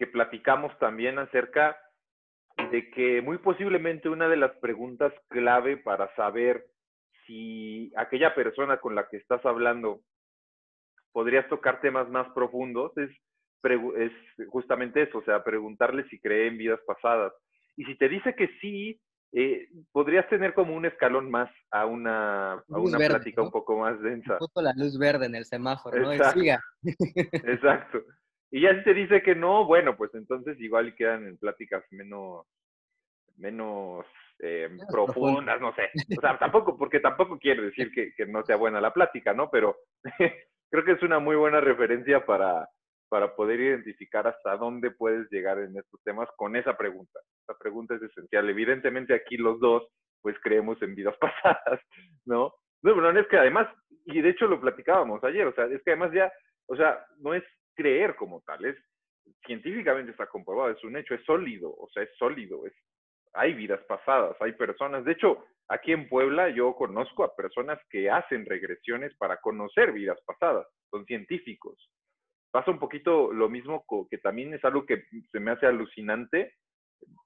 [0.00, 1.76] que platicamos también acerca
[2.72, 6.64] de que muy posiblemente una de las preguntas clave para saber
[7.30, 10.00] si aquella persona con la que estás hablando
[11.12, 13.10] podrías tocar temas más profundos es,
[13.96, 14.12] es
[14.48, 17.32] justamente eso, o sea, preguntarle si cree en vidas pasadas.
[17.76, 19.00] Y si te dice que sí,
[19.32, 24.00] eh, podrías tener como un escalón más a una, a una plática un poco más
[24.02, 24.38] densa.
[24.38, 26.32] Justo la luz verde en el semáforo, ¿no?
[26.32, 26.60] Siga.
[26.82, 28.02] Exacto.
[28.50, 32.44] Y ya si te dice que no, bueno, pues entonces igual quedan en pláticas menos,
[33.36, 34.04] menos
[34.42, 35.90] eh, profundas, no sé.
[36.18, 39.50] O sea, tampoco, porque tampoco quiere decir que, que no sea buena la plática, ¿no?
[39.50, 39.76] Pero
[40.70, 42.68] creo que es una muy buena referencia para,
[43.08, 47.20] para poder identificar hasta dónde puedes llegar en estos temas con esa pregunta.
[47.42, 48.48] Esa pregunta es esencial.
[48.48, 49.86] Evidentemente aquí los dos,
[50.22, 51.80] pues creemos en vidas pasadas,
[52.24, 52.54] ¿no?
[52.82, 53.68] No, pero no es que además,
[54.06, 56.32] y de hecho lo platicábamos ayer, o sea, es que además ya,
[56.66, 58.76] o sea, no es creer como tal, es
[59.44, 62.72] científicamente está comprobado, es un hecho, es sólido, o sea, es sólido, es,
[63.32, 68.10] hay vidas pasadas, hay personas, de hecho, aquí en Puebla yo conozco a personas que
[68.10, 71.90] hacen regresiones para conocer vidas pasadas, son científicos.
[72.50, 76.54] Pasa un poquito lo mismo que también es algo que se me hace alucinante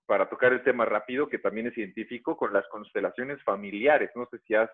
[0.06, 4.10] para tocar el tema rápido, que también es científico, con las constelaciones familiares.
[4.14, 4.70] No sé si has,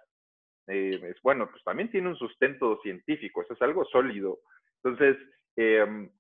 [0.67, 4.41] eh, es, bueno, pues también tiene un sustento científico, eso es algo sólido.
[4.83, 5.17] Entonces,
[5.57, 6.11] Em,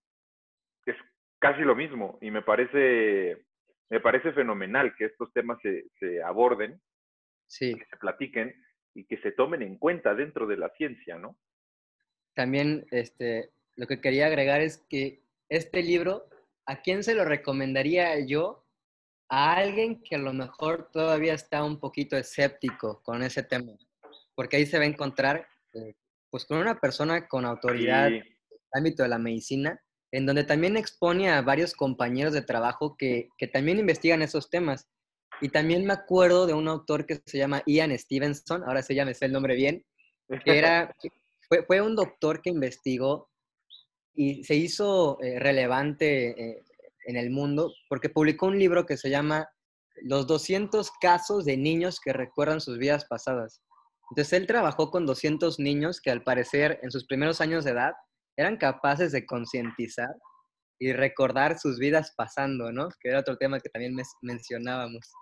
[0.87, 0.97] es
[1.39, 3.47] casi lo mismo y me parece,
[3.91, 6.81] me parece fenomenal que estos temas se, se aborden,
[7.49, 7.75] sí.
[7.75, 8.55] que se platiquen
[8.95, 11.37] y que se tomen en cuenta dentro de la ciencia, ¿no?
[12.35, 16.29] También este, lo que quería agregar es que este libro,
[16.67, 18.65] ¿a quién se lo recomendaría yo?
[19.29, 23.73] A alguien que a lo mejor todavía está un poquito escéptico con ese tema,
[24.35, 25.95] porque ahí se va a encontrar eh,
[26.31, 28.11] pues con una persona con autoridad,
[28.73, 29.81] ámbito de la medicina,
[30.13, 34.89] en donde también expone a varios compañeros de trabajo que, también investigan esos temas.
[35.41, 39.15] Y también me acuerdo de un autor que se llama Ian Stevenson, ahora se llama,
[39.15, 39.85] sé el nombre bien,
[40.45, 40.95] que era,
[41.49, 43.31] fue, fue un doctor que investigó
[44.15, 46.63] y se hizo eh, relevante eh,
[47.07, 49.49] en el mundo porque publicó un libro que se llama
[50.03, 53.63] Los 200 casos de niños que recuerdan sus vidas pasadas.
[54.11, 57.95] Entonces él trabajó con 200 niños que al parecer en sus primeros años de edad
[58.41, 60.09] eran capaces de concientizar
[60.79, 62.89] y recordar sus vidas pasando, ¿no?
[63.01, 65.13] Que era otro tema que también mencionábamos.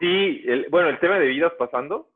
[0.00, 2.10] Sí, bueno, el tema de vidas pasando.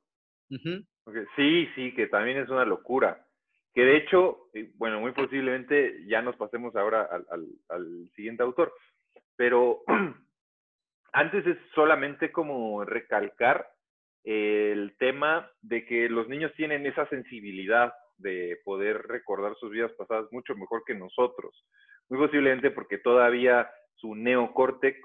[1.37, 3.27] Sí, sí, que también es una locura.
[3.75, 7.09] que de hecho, eh, bueno, muy posiblemente ya nos pasemos ahora
[7.69, 8.73] al, siguiente autor,
[9.37, 9.83] pero
[11.13, 13.69] antes es solamente como recalcar
[14.25, 20.27] el tema de que los niños tienen esa sensibilidad de poder recordar sus vidas pasadas
[20.33, 21.65] mucho mejor que nosotros.
[22.09, 24.99] Muy posiblemente porque todavía su neocórtex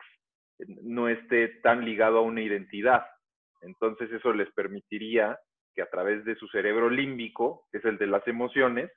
[0.84, 3.06] no esté tan ligado a una identidad.
[3.62, 5.38] Entonces eso les permitiría
[5.74, 8.92] que a través de su cerebro límbico, que es el de las emociones,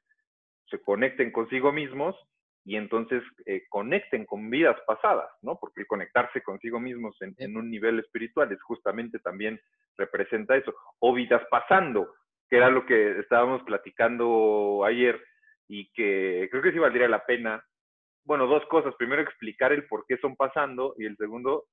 [0.70, 2.16] se conecten consigo mismos
[2.64, 5.58] y entonces eh, conecten con vidas pasadas, ¿no?
[5.58, 9.58] Porque el conectarse consigo mismos en, en, un nivel espiritual es justamente también
[9.96, 10.74] representa eso.
[11.00, 12.12] O vidas pasando,
[12.48, 15.22] que era lo que estábamos platicando ayer
[15.68, 17.64] y que creo que sí valdría la pena.
[18.24, 18.94] Bueno, dos cosas.
[18.96, 21.66] Primero, explicar el por qué son pasando y el segundo,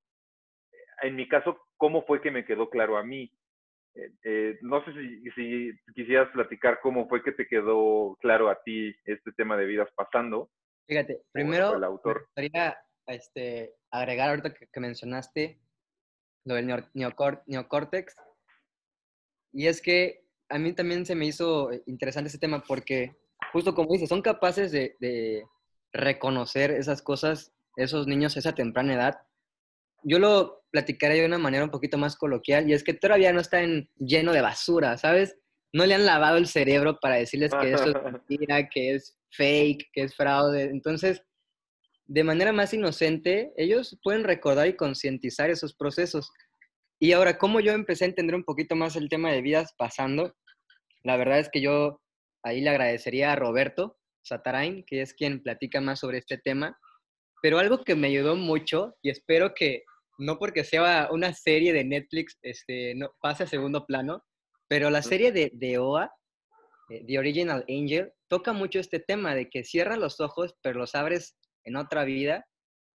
[1.02, 3.32] en mi caso, cómo fue que me quedó claro a mí.
[3.94, 4.92] Eh, eh, no sé
[5.34, 9.88] si, quisieras platicar cómo fue que te quedó claro a ti este tema de vidas
[9.94, 10.50] pasando.
[10.86, 12.28] Fíjate, primero el autor.
[12.36, 15.58] me gustaría este, agregar ahorita que, mencionaste
[16.44, 18.14] lo del neocórtex.
[19.52, 23.16] Y es que a mí también se me hizo interesante ese tema porque,
[23.52, 25.44] justo como dices, son capaces de, de
[25.92, 29.18] reconocer esas cosas, esos niños a esa temprana edad,
[30.02, 33.40] yo lo platicaré de una manera un poquito más coloquial y es que todavía no
[33.40, 35.36] están lleno de basura, ¿sabes?
[35.72, 39.90] No le han lavado el cerebro para decirles que eso es mentira, que es fake,
[39.92, 40.64] que es fraude.
[40.64, 41.22] Entonces,
[42.06, 46.30] de manera más inocente, ellos pueden recordar y concientizar esos procesos.
[46.98, 50.34] Y ahora, ¿cómo yo empecé a entender un poquito más el tema de vidas pasando?
[51.02, 52.00] La verdad es que yo
[52.42, 56.78] ahí le agradecería a Roberto Satarain, que es quien platica más sobre este tema.
[57.42, 59.84] Pero algo que me ayudó mucho, y espero que
[60.18, 64.24] no porque sea una serie de Netflix este, no, pase a segundo plano,
[64.66, 66.10] pero la serie de, de OA,
[66.88, 70.94] eh, The Original Angel, toca mucho este tema de que cierras los ojos, pero los
[70.94, 72.46] abres en otra vida,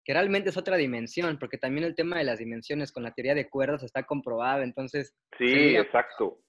[0.04, 3.36] que realmente es otra dimensión, porque también el tema de las dimensiones con la teoría
[3.36, 5.16] de cuerdas está comprobado, entonces...
[5.38, 6.40] Sí, exacto.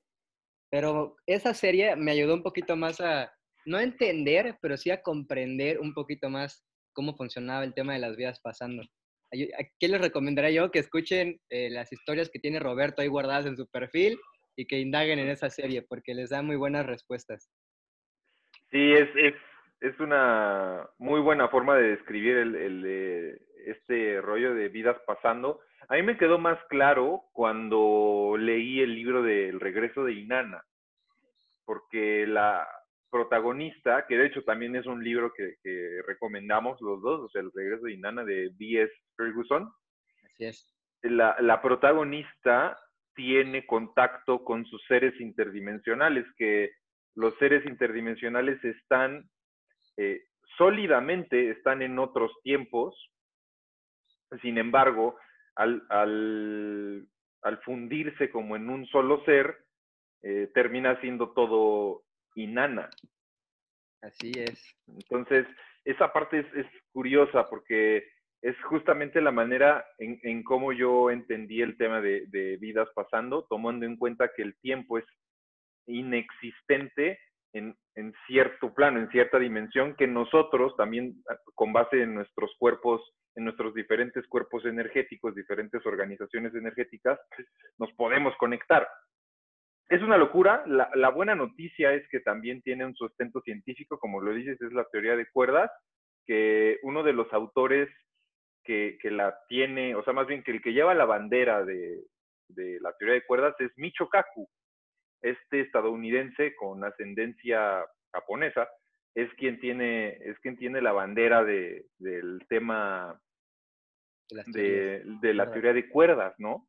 [0.71, 3.31] Pero esa serie me ayudó un poquito más a,
[3.67, 8.17] no entender, pero sí a comprender un poquito más cómo funcionaba el tema de las
[8.17, 8.83] vidas pasando.
[8.83, 10.71] ¿A qué les recomendaría yo?
[10.71, 14.19] Que escuchen eh, las historias que tiene Roberto ahí guardadas en su perfil
[14.57, 17.51] y que indaguen en esa serie, porque les da muy buenas respuestas.
[18.71, 19.35] Sí, es, es,
[19.83, 25.61] es una muy buena forma de describir el, el, este rollo de vidas pasando.
[25.89, 30.65] A mí me quedó más claro cuando leí el libro del regreso de Inanna,
[31.65, 32.67] porque la,
[33.13, 35.55] protagonista, que de hecho también es un libro que,
[36.07, 38.91] recomendamos los dos, o sea, El regreso de Inanna de B.S.
[39.17, 39.71] Ferguson.
[40.25, 40.75] Así es.
[41.03, 42.79] La, la, protagonista
[43.15, 46.71] tiene contacto con sus seres interdimensionales, que
[47.15, 49.29] los seres interdimensionales están
[49.97, 50.25] eh,
[50.57, 52.95] sólidamente, están en otros tiempos,
[54.41, 55.17] sin embargo,
[55.57, 57.07] al, al,
[57.43, 59.65] al fundirse como en un solo ser,
[60.23, 62.89] eh, termina siendo todo Inanna.
[64.03, 64.77] Así es.
[64.87, 65.47] Entonces,
[65.85, 68.07] esa parte es, curiosa porque
[68.43, 73.87] es justamente la manera en, en cómo yo entendí el tema de, vidas pasando, tomando
[73.87, 75.05] en cuenta que el tiempo es
[75.87, 77.19] inexistente
[77.53, 81.23] en, en, cierto plano, en cierta dimensión, que nosotros también,
[81.55, 83.03] con base en nuestros cuerpos,
[83.35, 87.19] en nuestros diferentes cuerpos energéticos, diferentes organizaciones energéticas,
[87.79, 88.87] nos podemos conectar
[89.93, 90.65] es una locura.
[90.67, 94.87] La, buena noticia es que también tiene un sustento científico, como lo dices, es la
[94.91, 95.71] teoría de cuerdas,
[96.27, 97.91] que uno de los autores
[98.65, 102.01] que, la tiene, o sea, más bien que el que lleva la bandera de,
[102.81, 104.49] la teoría de cuerdas es Micho Kaku,
[105.23, 108.69] este estadounidense con ascendencia japonesa,
[109.15, 113.21] es quien tiene, es quien tiene la bandera de, del tema
[114.47, 116.67] de, de la teoría de cuerdas, ¿no?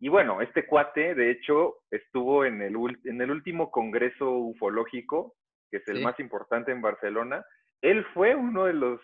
[0.00, 5.34] Y bueno, este cuate, de hecho, estuvo en el, en el último congreso ufológico,
[5.70, 7.44] que es el más importante en Barcelona.
[7.80, 9.00] Él fue uno de los,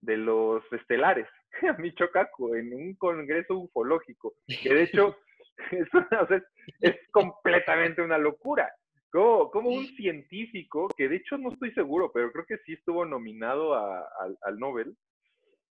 [0.00, 1.26] de los estelares,
[1.68, 5.16] a Michocaco, en un congreso ufológico, que de hecho
[5.70, 6.42] es,
[6.80, 8.72] es, completamente una locura.
[9.10, 13.04] Como, como, un científico, que de hecho no estoy seguro, pero creo que sí estuvo
[13.04, 14.96] nominado al Nobel,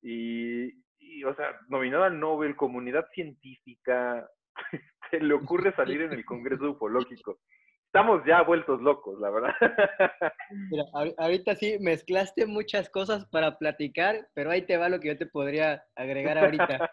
[0.01, 4.29] y, y, o sea, nominado al Nobel, comunidad científica,
[5.11, 7.39] se le ocurre salir en el Congreso Ufológico.
[7.87, 9.53] Estamos ya vueltos locos, la verdad.
[10.69, 10.83] Mira,
[11.17, 15.25] ahorita sí mezclaste muchas cosas para platicar, pero ahí te va lo que yo te
[15.25, 16.91] podría agregar ahorita.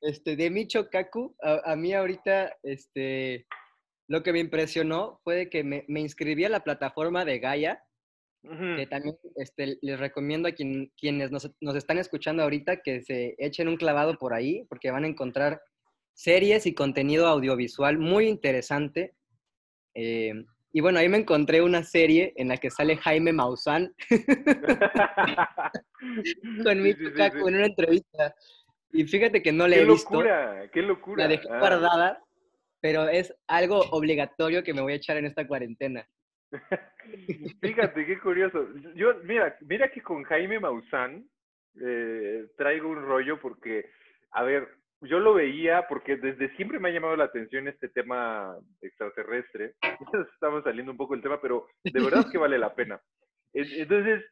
[0.00, 3.46] Este, de Micho Kaku, a, mí ahorita, este,
[4.08, 7.82] lo que me impresionó fue que me, me inscribí a la plataforma de Gaia,
[8.42, 13.34] que también este, les recomiendo a quien, quienes nos, nos, están escuchando ahorita que se
[13.38, 15.60] echen un clavado por ahí, porque van a encontrar
[16.14, 19.14] series y contenido audiovisual muy interesante.
[19.94, 20.32] Eh,
[20.72, 23.94] y bueno, ahí me encontré una serie en la que sale Jaime Maussan
[26.64, 28.34] con mi chica en una entrevista.
[28.92, 30.08] Y fíjate que no le he visto.
[30.08, 30.70] ¡Qué locura!
[30.72, 31.24] ¡Qué locura!
[31.24, 31.58] La dejé ah.
[31.58, 32.22] guardada,
[32.80, 36.06] pero es algo obligatorio que me voy a echar en esta cuarentena.
[37.60, 38.66] Fíjate, qué curioso.
[38.94, 41.24] Yo, mira, mira que con Jaime Maussan
[41.80, 43.90] eh, traigo un rollo porque,
[44.32, 44.68] a ver,
[45.02, 49.74] yo lo veía porque desde siempre me ha llamado la atención este tema extraterrestre.
[50.34, 53.00] Estamos saliendo un poco del tema, pero de verdad que vale la pena.
[53.52, 54.24] Entonces,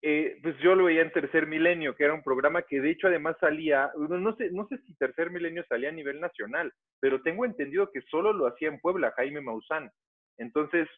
[0.00, 3.08] eh, pues yo lo veía en Tercer Milenio, que era un programa que de hecho
[3.08, 7.44] además salía, no sé, no sé si Tercer Milenio salía a nivel nacional, pero tengo
[7.44, 9.90] entendido que solo lo hacía en Puebla, Jaime Maussan.
[10.38, 10.88] Entonces,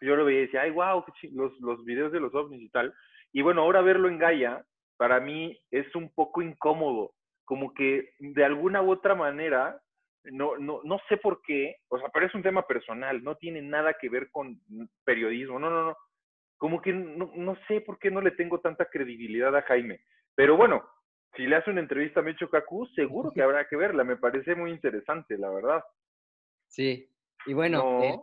[0.00, 2.94] yo lo veía y decía, ay, wow, los, los videos de los ovnis y tal.
[3.32, 4.64] Y bueno, ahora verlo en Gaia,
[4.96, 7.12] para mí es un poco incómodo,
[7.44, 9.80] como que de alguna u otra manera,
[10.24, 13.62] no, no, no sé por qué, o sea, pero es un tema personal, no tiene
[13.62, 14.60] nada que ver con
[15.04, 15.96] periodismo, no, no, no,
[16.56, 20.00] como que no, no sé por qué no le tengo tanta credibilidad a Jaime.
[20.34, 20.82] Pero bueno,
[21.36, 24.54] si le hace una entrevista a Mecho Kaku, seguro que habrá que verla, me parece
[24.54, 25.82] muy interesante, la verdad.
[26.68, 27.10] Sí,
[27.46, 28.18] y bueno, eh,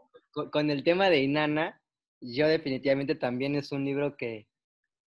[0.52, 1.82] con, el tema de Inanna,
[2.20, 4.48] yo definitivamente también es un libro que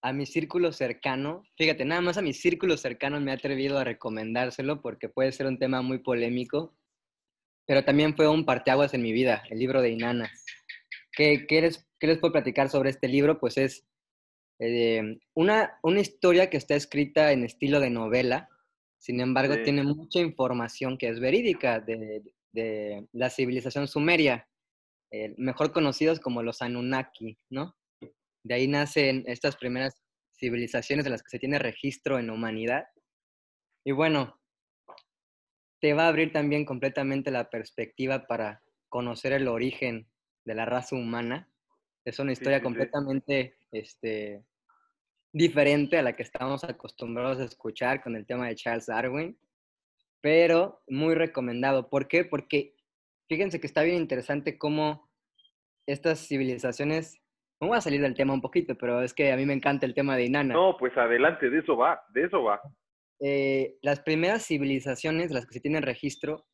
[0.03, 3.85] a mi círculo cercano, fíjate, nada más a mi círculo cercano me he atrevido a
[3.85, 6.77] recomendárselo porque puede ser un tema muy polémico,
[7.67, 10.31] pero también fue un parteaguas en mi vida, el libro de Inanna.
[11.17, 13.41] ¿Qué, qué, les, qué les puedo platicar sobre este libro?
[13.41, 13.87] Pues es
[14.61, 18.49] eh, una, una historia que está escrita en estilo de novela,
[18.99, 24.49] sin embargo tiene mucha información que es verídica de, de la civilización sumeria.
[25.13, 27.77] Eh, mejor conocidos como los Anunnaki, ¿no?
[28.43, 29.95] De ahí nacen estas primeras
[30.33, 32.89] civilizaciones de las que se tiene registro en la humanidad.
[33.85, 34.41] Y bueno,
[35.81, 40.09] te va a abrir también completamente la perspectiva para conocer el origen
[40.47, 41.51] de la raza humana.
[42.05, 44.43] Es una historia completamente Este,
[45.33, 49.39] diferente a la que estamos acostumbrados a escuchar con el tema de Charles Darwin,
[50.23, 51.91] pero muy recomendado.
[51.91, 52.25] ¿Por qué?
[52.25, 52.75] Porque
[53.29, 55.11] fíjense que está bien interesante cómo
[55.87, 57.21] estas civilizaciones,
[57.61, 59.93] vamos a salir del tema un poquito, pero es que a mí me encanta el
[59.93, 60.55] tema de Inanna.
[60.55, 62.63] No, pues adelante, de eso va, de eso va.
[63.21, 66.47] Eh, las primeras civilizaciones, las que se tienen registro,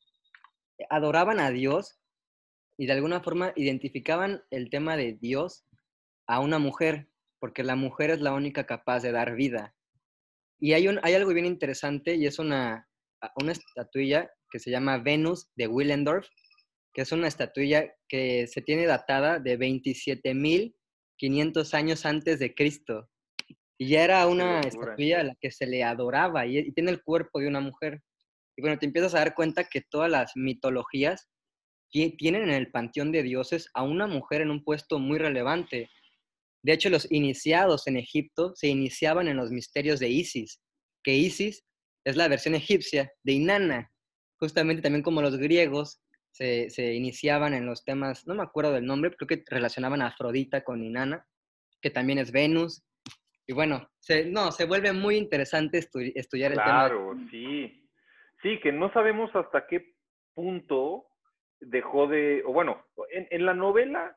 [0.91, 2.02] adoraban a Dios
[2.77, 5.65] y de alguna forma identificaban el tema de Dios
[6.27, 7.09] a una mujer,
[7.39, 9.75] porque la mujer es la única capaz de dar vida.
[10.59, 12.89] Y hay, un, hay algo bien interesante y es una,
[13.37, 16.29] una estatuilla que se llama Venus de Willendorf,
[16.93, 23.11] que es una estatuilla que se tiene datada de 27.500 años antes de Cristo.
[23.79, 27.03] Y ya era una estatuilla a la que se le adoraba y, y, tiene el
[27.03, 28.01] cuerpo de una mujer.
[28.57, 31.32] Y bueno, te empiezas a dar cuenta que todas las mitologías
[31.93, 35.91] tienen en el panteón de dioses a una mujer en un puesto muy relevante.
[36.63, 40.61] De hecho, los iniciados en Egipto se iniciaban en los misterios de Isis,
[41.05, 41.65] que Isis
[42.05, 43.93] es la versión egipcia de Inanna,
[44.39, 46.01] justamente también como los griegos
[46.33, 50.65] se, iniciaban en los temas, no me acuerdo del nombre, creo que relacionaban a Afrodita
[50.65, 51.27] con Inanna,
[51.81, 52.83] que también es Venus.
[53.47, 56.89] Y bueno, se, no, se vuelve muy interesante estudiar el tema.
[56.89, 57.89] Claro, sí.
[58.41, 59.95] Sí, que no sabemos hasta qué
[60.35, 61.07] punto
[61.63, 64.17] dejó de, o bueno, en, en la novela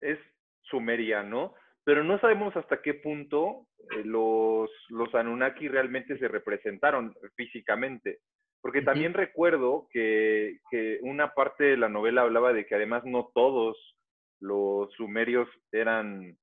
[0.00, 0.18] es
[0.62, 1.54] Sumeria, ¿no?
[1.84, 8.20] Pero no sabemos hasta qué punto eh, los, los Anunnaki realmente se representaron físicamente.
[8.64, 10.56] Porque también recuerdo que,
[11.02, 13.76] una parte de la novela hablaba de que además no todos
[14.40, 16.38] los sumerios eran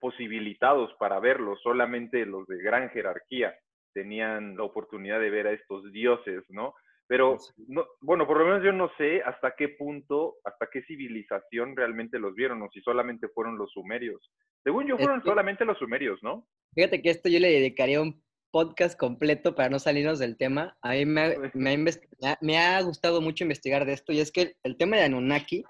[0.00, 3.54] posibilitados para verlos, solamente los de gran jerarquía
[3.92, 6.74] tenían la oportunidad de ver a estos dioses, ¿no?
[7.08, 11.74] Pero, no, bueno, por lo menos yo no sé hasta qué punto, hasta qué civilización
[11.74, 14.30] realmente los vieron, o si solamente fueron los sumerios.
[14.62, 16.46] Según yo, fueron solamente los sumerios, ¿no?
[16.74, 20.76] Fíjate que esto yo le dedicaría un podcast completo para no salirnos del tema.
[20.82, 21.34] A mí me,
[22.42, 25.64] me, ha, gustado mucho investigar de esto y es que el tema de Anunnaki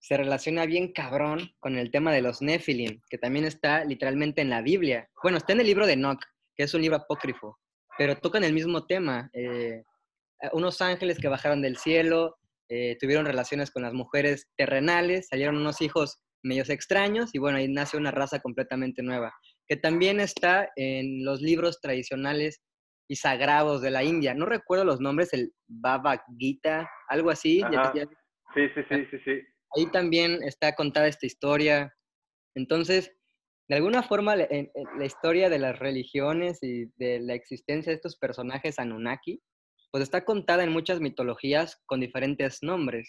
[0.00, 4.50] se relaciona bien cabrón con el tema de los Nephilim, que también está literalmente en
[4.50, 5.08] la Biblia.
[5.22, 6.24] Bueno, está en el libro de Enoch,
[6.56, 7.56] que es un libro apócrifo,
[7.96, 9.30] pero tocan el mismo tema.
[9.32, 9.84] Eh,
[10.52, 12.36] unos ángeles que bajaron del cielo,
[12.68, 17.68] eh, tuvieron relaciones con las mujeres terrenales, salieron unos hijos medios extraños y bueno, ahí
[17.68, 19.32] nace una raza completamente nueva
[19.72, 22.62] que también está en los libros tradicionales
[23.08, 24.34] y sagrados de la India.
[24.34, 27.62] No recuerdo los nombres, el Baba Gita, algo así.
[28.54, 29.40] Sí, sí, sí, sí, sí.
[29.74, 31.94] Ahí también está contada esta historia.
[32.54, 33.14] Entonces,
[33.68, 38.18] de alguna forma en, la historia de las religiones y de la existencia de estos
[38.18, 39.40] personajes Anunnaki,
[39.92, 43.08] pues está contada en muchas mitologías con diferentes nombres,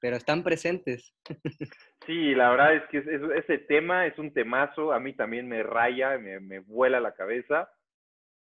[0.00, 1.14] pero están presentes.
[2.04, 2.98] Sí, la verdad es que
[3.36, 7.68] ese tema es un temazo, a mí también me raya, me, vuela la cabeza.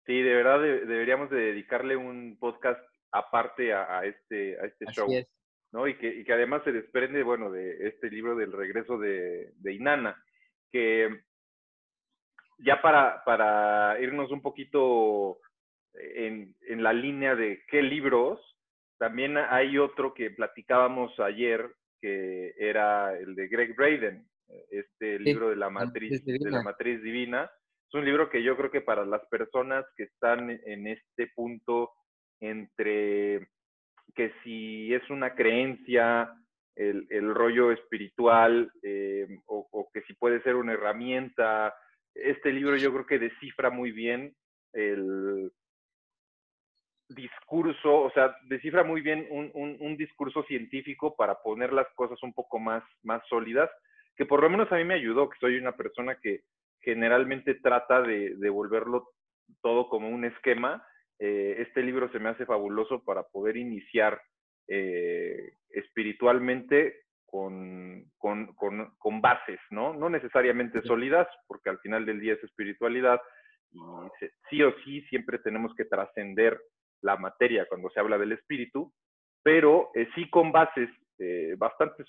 [0.07, 5.07] Sí, de verdad deberíamos de dedicarle un podcast aparte a, este, a este show.
[5.73, 5.87] ¿no?
[5.87, 9.73] Y que, y que además se desprende, bueno, de este libro del regreso de, de
[9.73, 10.19] Inanna,
[10.71, 11.21] que
[12.57, 15.39] ya para, para irnos un poquito
[15.93, 18.39] en, en, la línea de qué libros,
[18.97, 21.69] también hay otro que platicábamos ayer,
[21.99, 24.25] que era el de Greg Braden,
[24.69, 27.49] este libro de la matriz, de la matriz divina.
[27.87, 31.91] Es un libro que yo creo que para las personas que están en este punto
[32.39, 33.47] entre
[34.15, 36.33] que si es una creencia,
[36.75, 41.73] el, el rollo espiritual, eh, o, o, que si puede ser una herramienta.
[42.13, 44.33] Este libro yo creo que descifra muy bien
[44.73, 45.51] el
[47.15, 52.21] discurso, o sea, descifra muy bien un, un, un, discurso científico para poner las cosas
[52.23, 53.69] un poco más, más sólidas,
[54.15, 56.41] que por lo menos a mí me ayudó, que soy una persona que
[56.81, 59.09] generalmente trata de, de volverlo
[59.61, 60.83] todo como un esquema
[61.23, 64.19] eh, este libro se me hace fabuloso para poder iniciar
[64.67, 69.93] eh, espiritualmente con, con, con, bases, ¿no?
[69.93, 73.21] No necesariamente sólidas, porque al final del día es espiritualidad
[73.71, 73.79] y
[74.49, 76.59] sí o sí siempre tenemos que trascender
[77.01, 78.93] la materia cuando se habla del espíritu,
[79.43, 80.89] pero eh, sí con bases
[81.57, 82.03] bastante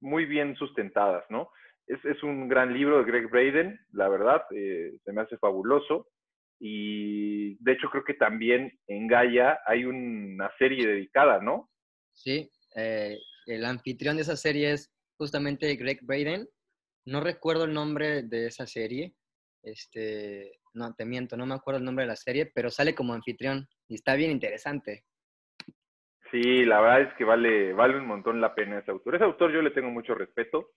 [0.00, 1.50] muy bien sustentadas, ¿no?
[1.88, 6.06] Es, es, un gran libro de Greg Braden, la verdad, se me hace fabuloso.
[6.58, 11.68] Y de hecho creo que también en Gaia hay una serie dedicada, ¿no?
[12.12, 16.48] Sí, eh, el anfitrión de esa serie es justamente Greg Braden.
[17.04, 19.14] No recuerdo el nombre de esa serie.
[19.62, 23.14] Este, no, te miento, no me acuerdo el nombre de la serie, pero sale como
[23.14, 25.04] anfitrión y está bien interesante.
[26.30, 29.14] Sí, la verdad es que vale, vale un montón la pena ese autor.
[29.14, 30.70] Ese autor yo le tengo mucho respeto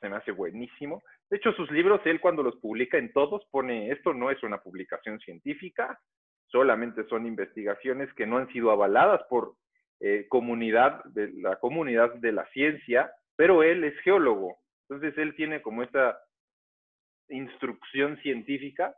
[0.00, 1.02] se me hace buenísimo.
[1.30, 4.58] De hecho, sus libros, él cuando los publica en todos pone, esto no es una
[4.58, 5.98] publicación científica,
[6.46, 9.54] solamente son investigaciones que no han sido avaladas por
[10.00, 14.58] eh, comunidad, de la comunidad de la ciencia, pero él es geólogo.
[14.88, 16.18] Entonces, él tiene como esta
[17.28, 18.94] instrucción científica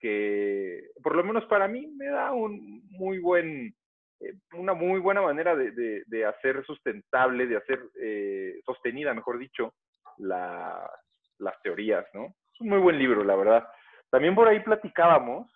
[0.00, 3.74] que, por lo menos para mí, me da un muy buen,
[4.20, 9.74] eh, una muy buena manera de, de, hacer sustentable, de hacer eh, sostenida, mejor dicho,
[10.18, 10.90] la,
[11.38, 12.34] las teorías, ¿no?
[12.54, 13.68] Es un muy buen libro, la verdad.
[14.10, 15.50] También por ahí platicábamos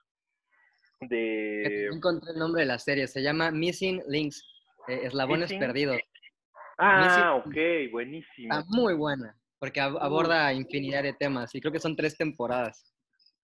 [1.01, 1.87] de...
[1.87, 4.45] Encontré el nombre de la serie, se llama Missing Links,
[4.89, 6.01] eh, Eslabones Perdidos.
[6.79, 8.53] Ah, ok, buenísimo.
[8.53, 12.94] Está muy buena, porque aborda infinidad de temas y creo que son tres temporadas.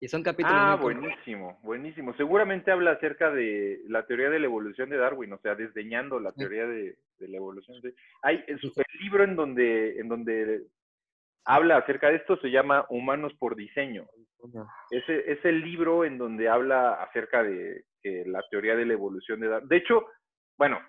[0.00, 0.56] Y son capítulos.
[0.56, 2.14] Ah, buenísimo, buenísimo.
[2.14, 6.32] Seguramente habla acerca de la teoría de la evolución de Darwin, o sea, desdeñando la
[6.32, 7.76] teoría de, la evolución.
[8.22, 10.62] Hay el, el libro en donde, en donde
[11.44, 14.06] habla acerca de esto, se llama Humanos por Diseño.
[14.90, 19.48] Ese es el libro en donde habla acerca de, la teoría de la evolución de
[19.48, 19.68] Darwin.
[19.68, 20.06] De hecho,
[20.56, 20.80] bueno,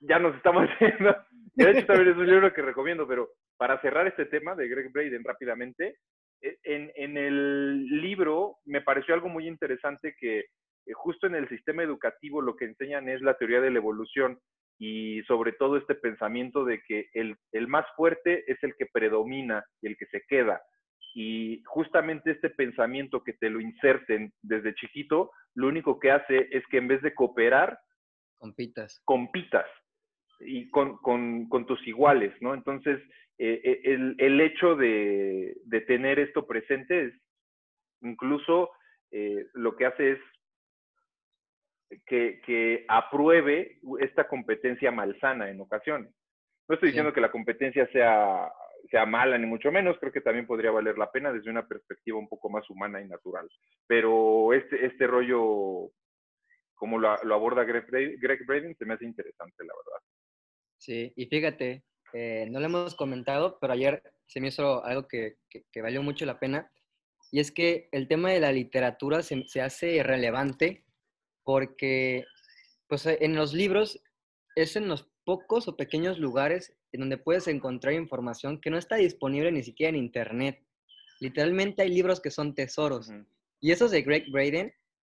[0.00, 1.14] ya nos estamos haciendo,
[1.54, 4.90] de hecho también es un libro que recomiendo, pero para cerrar este tema de Greg
[4.90, 5.98] Braden rápidamente,
[6.40, 10.46] en, en el libro me pareció algo muy interesante que
[10.88, 14.38] eh, justo en el sistema educativo lo que enseñan es la teoría de la evolución
[14.78, 19.64] y sobre todo este pensamiento de que el, el, más fuerte es el que predomina
[19.82, 20.62] y el que se queda.
[21.14, 26.64] Y justamente este pensamiento que te lo inserten desde chiquito, lo único que hace es
[26.70, 27.78] que en vez de cooperar,
[28.38, 29.02] compitas.
[29.04, 29.66] Compitas
[30.40, 32.54] y con, con, con tus iguales, ¿no?
[32.54, 33.00] Entonces,
[33.38, 37.14] eh, eh, el, el, hecho de, de, tener esto presente es
[38.02, 38.70] incluso
[39.10, 40.18] eh, lo que hace es
[42.06, 46.12] que, apruebe esta competencia malsana en ocasiones.
[46.68, 48.50] No estoy diciendo que la competencia sea,
[48.90, 52.18] sea mala, ni mucho menos, creo que también podría valer la pena desde una perspectiva
[52.18, 53.48] un poco más humana y natural.
[53.86, 55.90] Pero este, este rollo,
[56.74, 57.86] como lo, aborda Greg,
[58.20, 60.02] Greg Braden, se me hace interesante, la verdad.
[60.76, 65.38] Sí, y fíjate, eh, no lo hemos comentado, pero ayer se me hizo algo que,
[65.48, 66.70] que, valió mucho la pena,
[67.30, 70.84] y es que el tema de la literatura se, se hace relevante
[71.44, 72.24] porque
[72.88, 74.02] pues, en los libros
[74.56, 78.96] es en los pocos o pequeños lugares en donde puedes encontrar información que no está
[78.96, 80.64] disponible ni siquiera en Internet.
[81.20, 83.10] Literalmente hay libros que son tesoros.
[83.60, 84.72] Y esos de Greg Braden,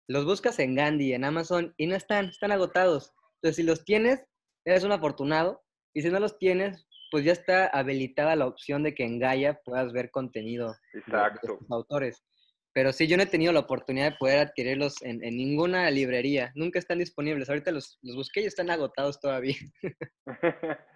[0.08, 3.12] los buscas en Gandhi, en Amazon, y no están, están agotados.
[3.36, 4.24] Entonces, si los tienes,
[4.64, 5.62] eres un afortunado.
[5.92, 9.60] Y si no los tienes, pues ya está habilitada la opción de que en Gaia
[9.64, 11.58] puedas ver contenido Exacto.
[11.60, 12.24] de, autores.
[12.72, 16.52] Pero sí, yo no he tenido la oportunidad de poder adquirirlos en, ninguna librería.
[16.54, 17.48] Nunca están disponibles.
[17.48, 19.56] Ahorita los, los busqué y están agotados todavía.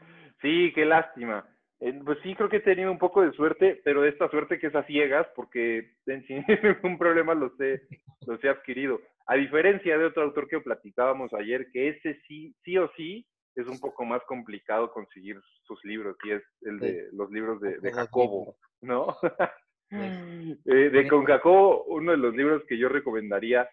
[0.40, 1.44] sí, qué lástima.
[1.80, 4.68] Eh, pues sí, creo que he tenido un poco de suerte, pero esta suerte que
[4.68, 5.90] es a ciegas, porque
[6.26, 7.82] sin ningún problema los he,
[8.26, 9.00] los he adquirido.
[9.26, 13.66] A diferencia de otro autor que platicábamos ayer, que ese sí, sí o sí, es
[13.66, 18.56] un poco más complicado conseguir sus libros, y es el de los libros de, Jacobo,
[18.80, 19.16] ¿no?
[20.66, 23.68] Eh, de con Jacobo, uno de los libros que yo recomendaría,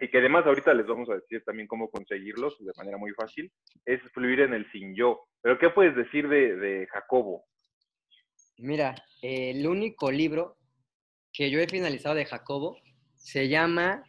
[0.00, 3.50] y que además ahorita les vamos a decir también cómo conseguirlos de manera muy fácil,
[3.86, 5.26] es Fluir en el Sin Yo.
[5.40, 7.44] Pero ¿qué puedes decir de, Jacobo?
[8.58, 10.56] Mira, el único libro
[11.32, 12.76] que yo he finalizado de Jacobo
[13.14, 14.04] se llama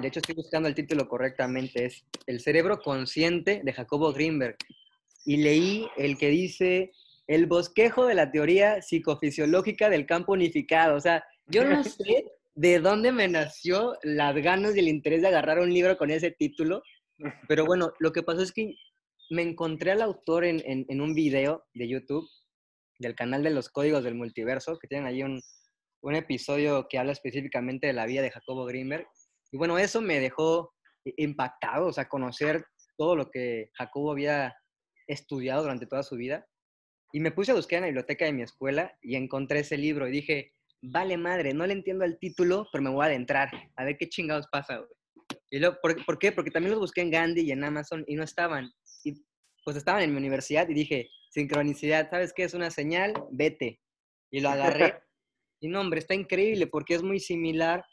[0.00, 4.56] de hecho estoy buscando el título correctamente, es El cerebro consciente de Jacobo Greenberg.
[5.24, 6.92] Y leí el que dice
[7.26, 10.96] El bosquejo de la teoría psicofisiológica del campo unificado.
[10.96, 15.28] O sea, yo no sé de dónde me nació las ganas y el interés de
[15.28, 16.82] agarrar un libro con ese título,
[17.46, 18.74] pero bueno, lo que pasó es que
[19.30, 22.28] me encontré al autor en, en, un video de YouTube
[22.98, 25.40] del canal de los códigos del multiverso, que tienen ahí un,
[26.00, 29.06] un episodio que habla específicamente de la vida de Jacobo Greenberg.
[29.50, 30.74] Y bueno, eso me dejó
[31.16, 32.64] impactado, o sea, conocer
[32.96, 34.54] todo lo que Jacobo había
[35.06, 36.46] estudiado durante toda su vida.
[37.12, 40.06] Y me puse a buscar en la biblioteca de mi escuela y encontré ese libro
[40.06, 43.84] y dije, vale madre, no le entiendo el título, pero me voy a adentrar, a
[43.84, 44.84] ver qué chingados pasa,
[45.50, 46.32] Y luego, ¿por, qué?
[46.32, 48.70] Porque también los busqué en Gandhi y en Amazon y no estaban.
[49.04, 49.24] Y
[49.64, 53.14] pues estaban en mi universidad y dije, sincronicidad, ¿sabes qué es una señal?
[53.30, 53.80] Vete.
[54.30, 55.00] Y lo agarré.
[55.60, 57.84] y no, hombre, está increíble porque es muy similar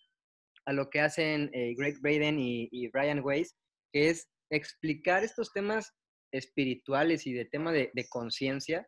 [0.66, 3.56] a lo que hacen eh, Greg Braden y, Brian Weiss,
[3.94, 5.94] que es explicar estos temas
[6.32, 8.88] espirituales y de tema de, conciencia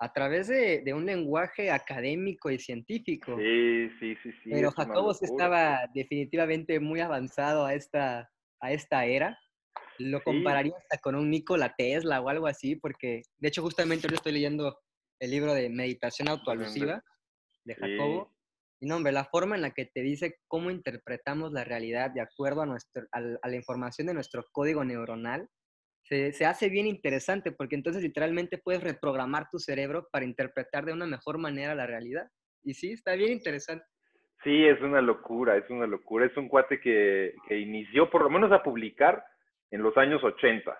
[0.00, 3.36] a través de, un lenguaje académico y científico.
[3.36, 4.50] Sí, sí, sí, sí.
[4.50, 9.38] Pero Jacobo estaba definitivamente muy avanzado a esta, a esta era.
[9.98, 14.14] Lo compararía hasta con un Nikola Tesla o algo así, porque de hecho justamente yo
[14.14, 14.78] estoy leyendo
[15.20, 17.02] el libro de Meditación Autoalusiva
[17.64, 18.32] de Jacobo.
[18.80, 22.20] Y no, hombre, la forma en la que te dice cómo interpretamos la realidad de
[22.20, 25.48] acuerdo a, nuestro, a, la información de nuestro código neuronal,
[26.04, 30.92] se, se, hace bien interesante porque entonces literalmente puedes reprogramar tu cerebro para interpretar de
[30.92, 32.28] una mejor manera la realidad.
[32.62, 33.84] Y sí, está bien interesante.
[34.44, 36.26] Sí, es una locura, es una locura.
[36.26, 39.24] Es un cuate que, que inició por lo menos a publicar
[39.70, 40.78] en los años 80,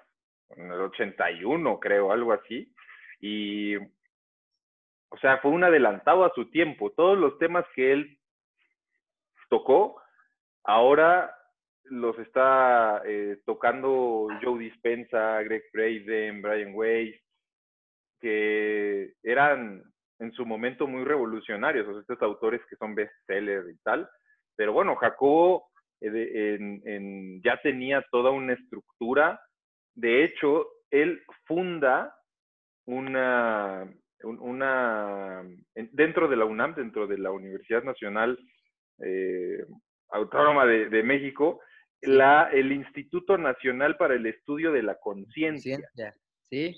[0.56, 2.72] en el 81 creo, algo así.
[3.20, 3.74] Y
[5.10, 6.90] o sea, fue un adelantado a su tiempo.
[6.90, 8.18] Todos los temas que él
[9.48, 10.00] tocó,
[10.64, 11.34] ahora
[11.84, 17.18] los está eh, tocando Joe Dispensa, Greg Braden, Brian Weiss,
[18.20, 19.82] que eran
[20.18, 24.08] en su momento muy revolucionarios, o sea, estos autores que son bestsellers y tal.
[24.56, 29.40] Pero bueno, Jacobo eh, ya tenía toda una estructura.
[29.94, 32.14] De hecho, él funda
[32.86, 33.88] una,
[34.24, 35.42] una,
[35.74, 38.38] dentro de la UNAM, dentro de la Universidad Nacional
[38.98, 39.64] eh,
[40.10, 41.60] Autónoma de, México,
[42.00, 45.78] la, el Instituto Nacional para el Estudio de la Conciencia.
[46.50, 46.74] Sí.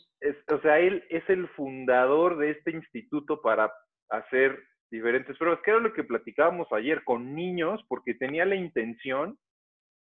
[0.48, 3.72] o sea, él es el fundador de este instituto para
[4.08, 4.60] hacer
[4.90, 9.38] diferentes pruebas, que era lo que platicábamos ayer con niños, porque tenía la intención,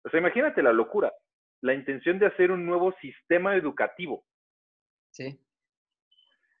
[0.04, 1.12] o sea, imagínate la locura,
[1.60, 4.24] la intención de hacer un nuevo sistema educativo.
[5.12, 5.38] Sí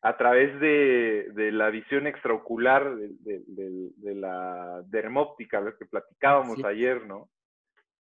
[0.02, 7.30] a través de, la visión extraocular de, la dermóptica, lo que platicábamos ayer, ¿no?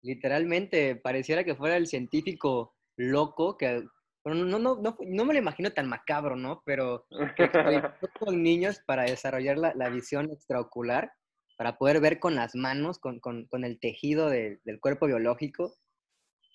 [0.03, 3.83] Literalmente, pareciera que fuera el científico loco, que
[4.23, 6.61] no, no, no, no me lo imagino tan macabro, ¿no?
[6.63, 7.49] Pero que
[8.19, 11.11] con niños para desarrollar la, visión extraocular,
[11.57, 13.19] para poder ver con las manos, con,
[13.63, 15.73] el tejido del cuerpo biológico.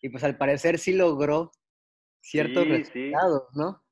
[0.01, 1.51] Y pues al parecer sí logró
[2.21, 3.84] ciertos resultados, ¿no?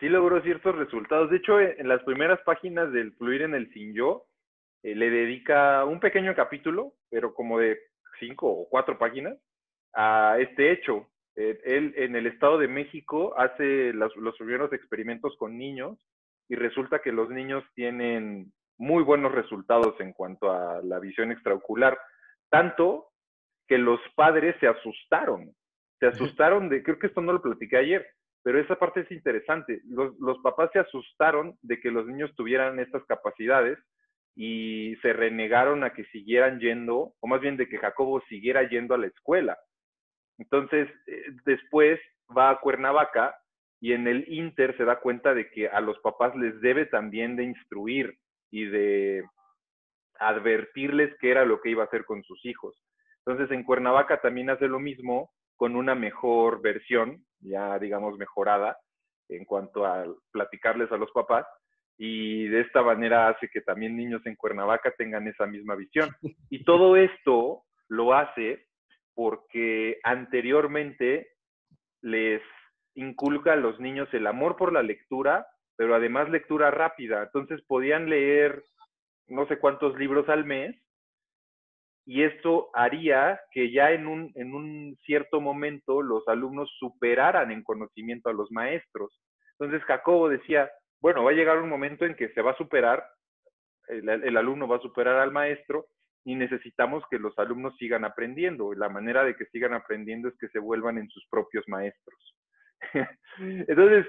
[0.00, 1.30] Sí logró ciertos resultados.
[1.30, 4.26] De hecho, en las primeras páginas del Fluir en el Sin Yo,
[4.82, 7.78] eh, le dedica un pequeño capítulo, pero como de
[8.18, 9.38] cinco o cuatro páginas,
[9.94, 11.08] a este hecho.
[11.36, 15.98] Eh, él en el Estado de México hace los, primeros experimentos con niños
[16.48, 21.98] y resulta que los niños tienen muy buenos resultados en cuanto a la visión extraocular,
[22.50, 23.08] tanto
[23.66, 25.54] que los padres se asustaron,
[25.98, 28.06] se asustaron de, creo que esto no lo platiqué ayer,
[28.44, 29.80] pero esa parte es interesante.
[29.86, 33.78] Los, papás se asustaron de que los niños tuvieran estas capacidades
[34.36, 38.94] y se renegaron a que siguieran yendo, o más bien de que Jacobo siguiera yendo
[38.94, 39.56] a la escuela.
[40.36, 41.98] Entonces, eh, después
[42.36, 43.34] va a Cuernavaca
[43.80, 47.36] y en el Inter se da cuenta de que a los papás les debe también
[47.36, 48.18] de instruir
[48.50, 49.24] y de
[50.18, 52.76] advertirles qué era lo que iba a hacer con sus hijos.
[53.24, 58.76] Entonces en Cuernavaca también hace lo mismo con una mejor versión, ya digamos mejorada,
[59.28, 61.46] en cuanto a platicarles a los papás,
[61.96, 66.10] y de esta manera hace que también niños en Cuernavaca tengan esa misma visión.
[66.50, 68.66] Y todo esto lo hace
[69.14, 71.28] porque anteriormente
[72.02, 72.42] les
[72.94, 75.46] inculca a los niños el amor por la lectura,
[75.76, 77.22] pero además lectura rápida.
[77.22, 78.64] Entonces podían leer
[79.28, 80.76] no sé cuántos libros al mes
[82.06, 87.62] y esto haría que ya en un, en un cierto momento los alumnos superaran en
[87.62, 89.20] conocimiento a los maestros.
[89.58, 93.04] Entonces Jacobo decía, bueno, va a llegar un momento en que se va a superar,
[93.88, 95.86] el, el alumno va a superar al maestro
[96.24, 98.72] y necesitamos que los alumnos sigan aprendiendo.
[98.74, 102.34] La manera de que sigan aprendiendo es que se vuelvan en sus propios maestros.
[103.38, 104.06] Entonces,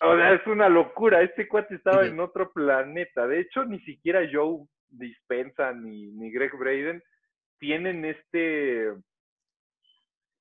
[0.00, 1.22] o sea, es una locura.
[1.22, 3.26] Este cuate estaba en otro planeta.
[3.26, 4.66] De hecho, ni siquiera Joe
[4.98, 7.02] Dispensa ni, ni Greg Braden
[7.58, 8.94] tienen este, e,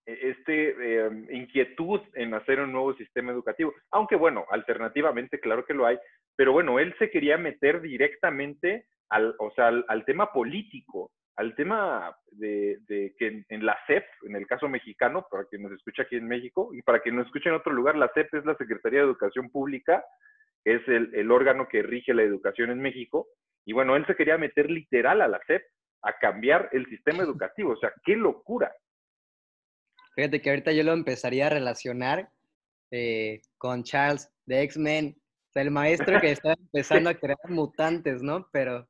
[0.05, 3.73] este em, inquietud en hacer un nuevo sistema educativo.
[3.91, 5.97] Aunque bueno, alternativamente, claro que lo hay.
[6.35, 12.15] Pero bueno, él se quería meter directamente al, o sea, al tema político al tema
[12.31, 12.79] de,
[13.17, 16.69] que en, la CEP, en el caso mexicano, para quien nos escucha aquí en México,
[16.73, 19.49] y para quien nos escucha en otro lugar, la CEP es la Secretaría de Educación
[19.49, 20.03] Pública,
[20.63, 23.27] es el, el órgano que rige la educación en México.
[23.65, 25.63] Y bueno, él se quería meter literal a la CEP
[26.01, 27.71] a cambiar el sistema educativo.
[27.71, 28.75] O sea, qué locura.
[30.15, 32.29] Fíjate que ahorita yo lo empezaría a relacionar
[32.91, 38.21] eh, con Charles de X-Men, o sea, el maestro que está empezando a crear mutantes,
[38.21, 38.47] ¿no?
[38.51, 38.87] Pero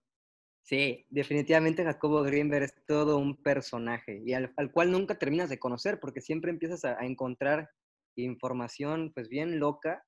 [0.63, 5.99] Sí, definitivamente Jacobo Greenberg es todo un personaje y al, cual nunca terminas de conocer
[5.99, 7.69] porque siempre empiezas a, encontrar
[8.15, 10.05] información pues bien loca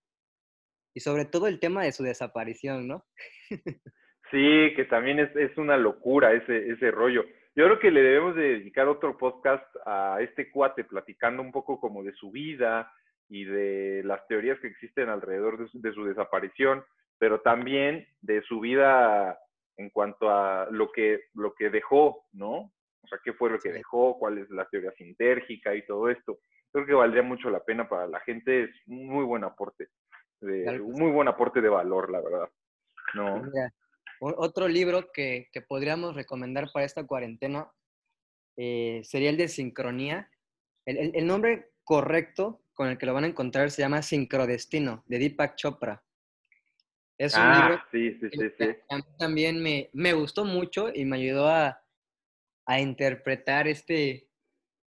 [0.94, 3.06] y sobre todo el tema de su desaparición, ¿no?
[4.36, 7.24] sí, que también es, es una locura ese, ese rollo.
[7.56, 11.80] Yo creo que le debemos de dedicar otro podcast a este cuate platicando un poco
[11.80, 12.92] como de su vida
[13.30, 16.84] y de las teorías que existen alrededor de su, de su desaparición,
[17.18, 19.40] pero también de su vida
[19.78, 22.74] en cuanto a lo que, lo que dejó, ¿no?
[23.04, 26.40] O sea, qué fue lo que dejó, cuál es la teoría sintérgica y todo esto.
[26.74, 29.88] Creo que valdría mucho la pena para la gente, es un muy buen aporte,
[30.42, 32.50] un muy buen aporte de valor, la verdad.
[33.14, 33.44] ¿no?
[34.20, 37.72] Otro libro que, que, podríamos recomendar para esta cuarentena
[38.58, 40.30] eh, sería el de Sincronía.
[40.86, 45.20] El, el, nombre correcto con el que lo van a encontrar se llama Sincrodestino, de
[45.20, 46.04] Deepak Chopra.
[47.18, 50.90] Es un ah, libro sí, sí, sí, que a mí también me, me, gustó mucho
[50.94, 51.82] y me ayudó a,
[52.66, 54.28] a, interpretar este,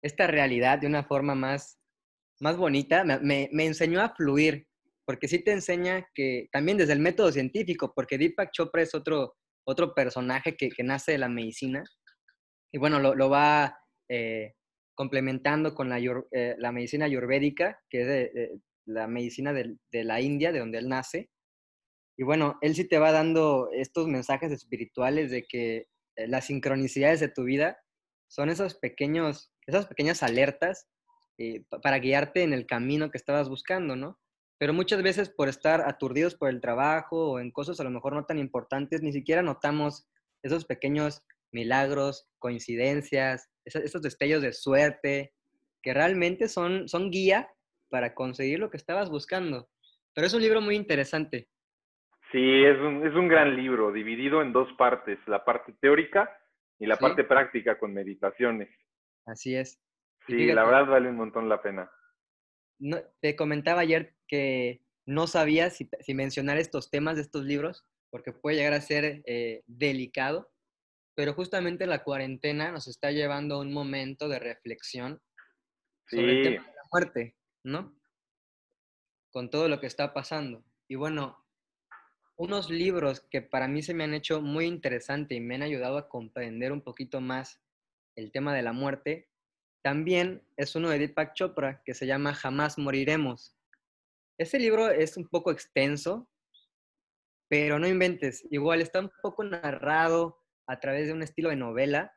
[0.00, 1.78] esta realidad de una forma más,
[2.40, 3.04] más bonita.
[3.04, 4.66] Me, me, enseñó a fluir,
[5.06, 9.34] porque sí te enseña que también desde el método científico, porque Deepak Chopra es otro,
[9.66, 11.84] otro personaje que, que nace de la medicina
[12.72, 13.78] y bueno, lo, lo va
[14.08, 14.54] eh,
[14.96, 20.20] complementando con la, eh, la, medicina ayurvédica, que es de, la medicina de, de la
[20.20, 21.30] India, de donde él nace
[22.16, 27.20] y bueno, él sí te va dando estos mensajes espirituales de que eh, las sincronicidades
[27.20, 27.78] de tu vida
[28.28, 30.86] son esos pequeños, esas pequeñas alertas
[31.38, 34.18] eh, para guiarte en el camino que estabas buscando, ¿no?
[34.58, 38.14] Pero muchas veces por estar aturdidos por el trabajo o en cosas a lo mejor
[38.14, 40.08] no tan importantes, ni siquiera notamos
[40.42, 45.32] esos pequeños milagros, coincidencias, esos, destellos de suerte,
[45.82, 47.48] que realmente son, son guía
[47.88, 49.68] para conseguir lo que estabas buscando.
[50.14, 51.48] Pero es un libro muy interesante.
[52.32, 56.36] Sí, es un, es un gran libro, dividido en dos partes, la parte teórica
[56.78, 58.68] y la parte práctica con meditaciones.
[59.26, 59.80] Así es.
[60.26, 61.90] Sí, la verdad vale un montón la pena.
[62.78, 68.32] No, te comentaba ayer que no sabía si, mencionar estos temas de estos libros, porque
[68.32, 70.50] puede llegar a ser eh, delicado,
[71.14, 75.20] pero justamente la cuarentena nos está llevando a un momento de reflexión
[76.06, 77.96] sobre el tema de la muerte, ¿no?
[79.30, 80.64] Con todo lo que está pasando.
[80.88, 81.44] Y bueno,
[82.36, 85.98] unos libros que para mí se me han hecho muy interesante y me han ayudado
[85.98, 87.60] a comprender un poquito más
[88.16, 89.28] el tema de la muerte,
[89.84, 93.54] también es uno de Deepak Chopra que se llama Jamás moriremos.
[94.38, 96.26] Ese libro es un poco extenso,
[97.50, 102.14] pero no inventes, igual está un poco narrado a través de un estilo de novela,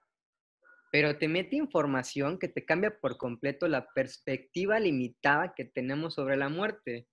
[0.93, 6.37] pero te mete información que te cambia por completo la perspectiva limitada que tenemos sobre
[6.37, 7.05] la muerte.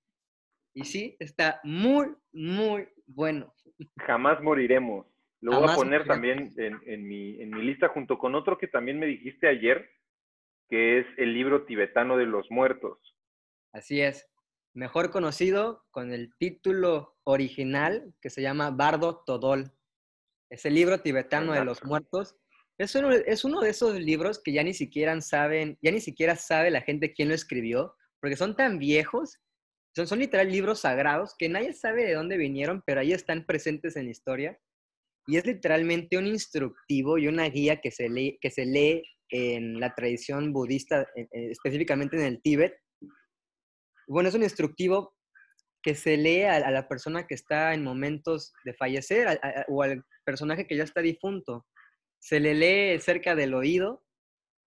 [0.73, 3.53] Y sí, está muy, muy bueno.
[4.07, 5.05] Jamás moriremos.
[5.41, 9.01] Lo voy a poner también en, mi, en mi lista junto con otro que también
[9.01, 9.91] me dijiste ayer,
[10.69, 13.15] que es el libro tibetano de los muertos.
[13.73, 14.29] Así es.
[14.73, 19.73] mejor conocido con el título original que se llama Bardo Todol.
[20.51, 22.37] Ese libro tibetano de los muertos.
[22.79, 26.35] Es uno, es uno de esos libros que ya ni siquiera saben, ya ni siquiera
[26.35, 29.41] sabe la gente quién lo escribió, porque son tan viejos,
[29.95, 33.97] son, son literal libros sagrados que nadie sabe de dónde vinieron, pero ahí están presentes
[33.97, 34.59] en la historia.
[35.27, 39.05] Y es literalmente un instructivo y una guía que se lee, que se lee
[39.35, 42.79] en la tradición budista, específicamente en el Tíbet.
[44.07, 45.17] Bueno, es un instructivo
[45.83, 50.69] que se lee a, la persona que está en momentos de fallecer o al personaje
[50.69, 51.67] que ya está difunto.
[52.21, 54.05] Se le lee cerca del oído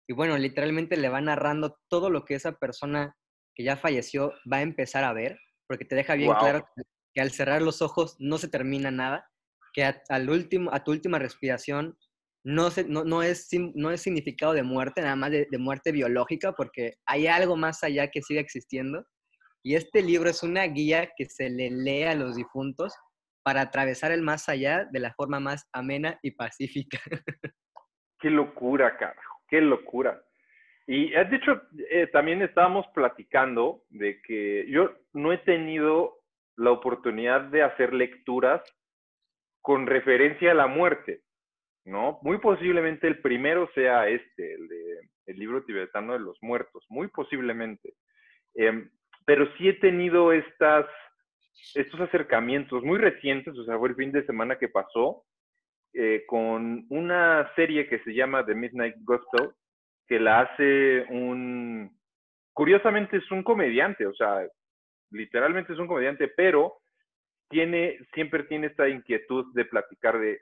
[0.07, 3.17] y bueno, literalmente le va narrando todo lo que esa persona
[3.55, 5.37] que ya falleció va a empezar a ver,
[5.67, 6.65] porque te deja bien claro
[7.13, 9.29] que, al cerrar los ojos no se termina nada,
[9.73, 11.97] que a, al último, a tu última respiración
[12.43, 16.95] no, no, no, es, no es significado de muerte, nada más de, muerte biológica, porque
[17.05, 19.05] hay algo más allá que sigue existiendo.
[19.63, 22.93] Y este libro es una guía que se le lee a los difuntos
[23.43, 26.99] para atravesar el más allá de la forma más amena y pacífica.
[28.19, 30.23] Qué locura, carajo, qué locura.
[30.87, 36.23] Y has dicho, eh, también estábamos platicando de que yo no he tenido
[36.55, 38.61] la oportunidad de hacer lecturas
[39.61, 41.21] con referencia a la muerte.
[41.85, 42.19] ¿No?
[42.21, 47.07] Muy posiblemente el primero sea este, el de el libro tibetano de los muertos, muy
[47.07, 47.93] posiblemente.
[48.55, 48.89] Em,
[49.25, 50.85] pero sí he tenido estas,
[51.75, 55.23] estos acercamientos muy recientes, o sea, fue el fin de semana que pasó,
[55.93, 59.51] eh, con una serie que se llama The Midnight Gospel,
[60.07, 61.97] que la hace un,
[62.51, 64.45] curiosamente es un comediante, o sea,
[65.11, 66.79] literalmente es un comediante, pero
[67.49, 70.41] tiene, siempre tiene esta inquietud de platicar de,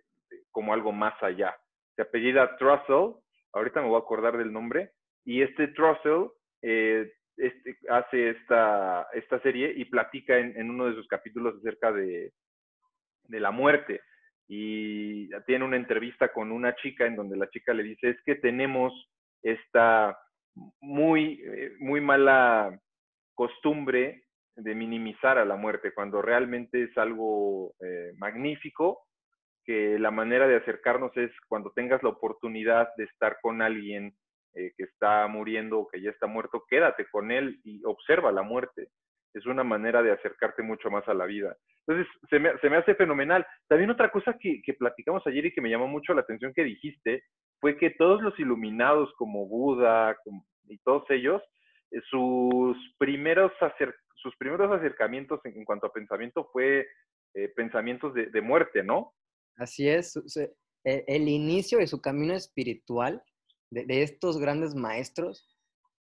[0.52, 1.56] como algo más allá.
[1.95, 3.16] Se apellida Trussell,
[3.54, 4.91] ahorita me voy a acordar del nombre,
[5.26, 6.30] y este Trussell
[6.62, 9.08] eh, este, hace esta,
[9.41, 12.34] serie y platica en, uno de sus capítulos acerca de,
[13.24, 14.02] de la muerte.
[14.47, 18.36] Y tiene una entrevista con una chica en donde la chica le dice, es que
[18.36, 18.93] tenemos
[19.41, 20.18] esta
[20.82, 22.78] muy, eh, muy mala
[23.34, 24.26] costumbre
[24.56, 29.08] de minimizar a la muerte, cuando realmente es algo eh, magnífico
[29.66, 34.14] que la manera de acercarnos es cuando tengas la oportunidad de estar con alguien
[34.53, 38.41] eh, que está muriendo o que ya está muerto, quédate con él y observa la
[38.41, 38.89] muerte.
[39.34, 41.55] Es una manera de acercarte mucho más a la vida.
[41.88, 43.47] Entonces, se me, se me hace fenomenal.
[43.68, 46.66] También otra cosa que, que, platicamos ayer y que me llamó mucho la atención que
[46.66, 47.24] dijiste
[47.62, 50.18] fue que todos los iluminados como Buda
[50.68, 51.41] y todos ellos,
[51.91, 53.51] eh, sus, primeros
[54.16, 56.88] sus primeros acercamientos en, cuanto a pensamiento fue
[57.34, 59.14] eh, pensamientos de, de muerte, ¿no?
[59.58, 60.16] Así es,
[60.84, 63.24] e, el inicio de su camino espiritual
[63.70, 65.47] de, estos grandes maestros,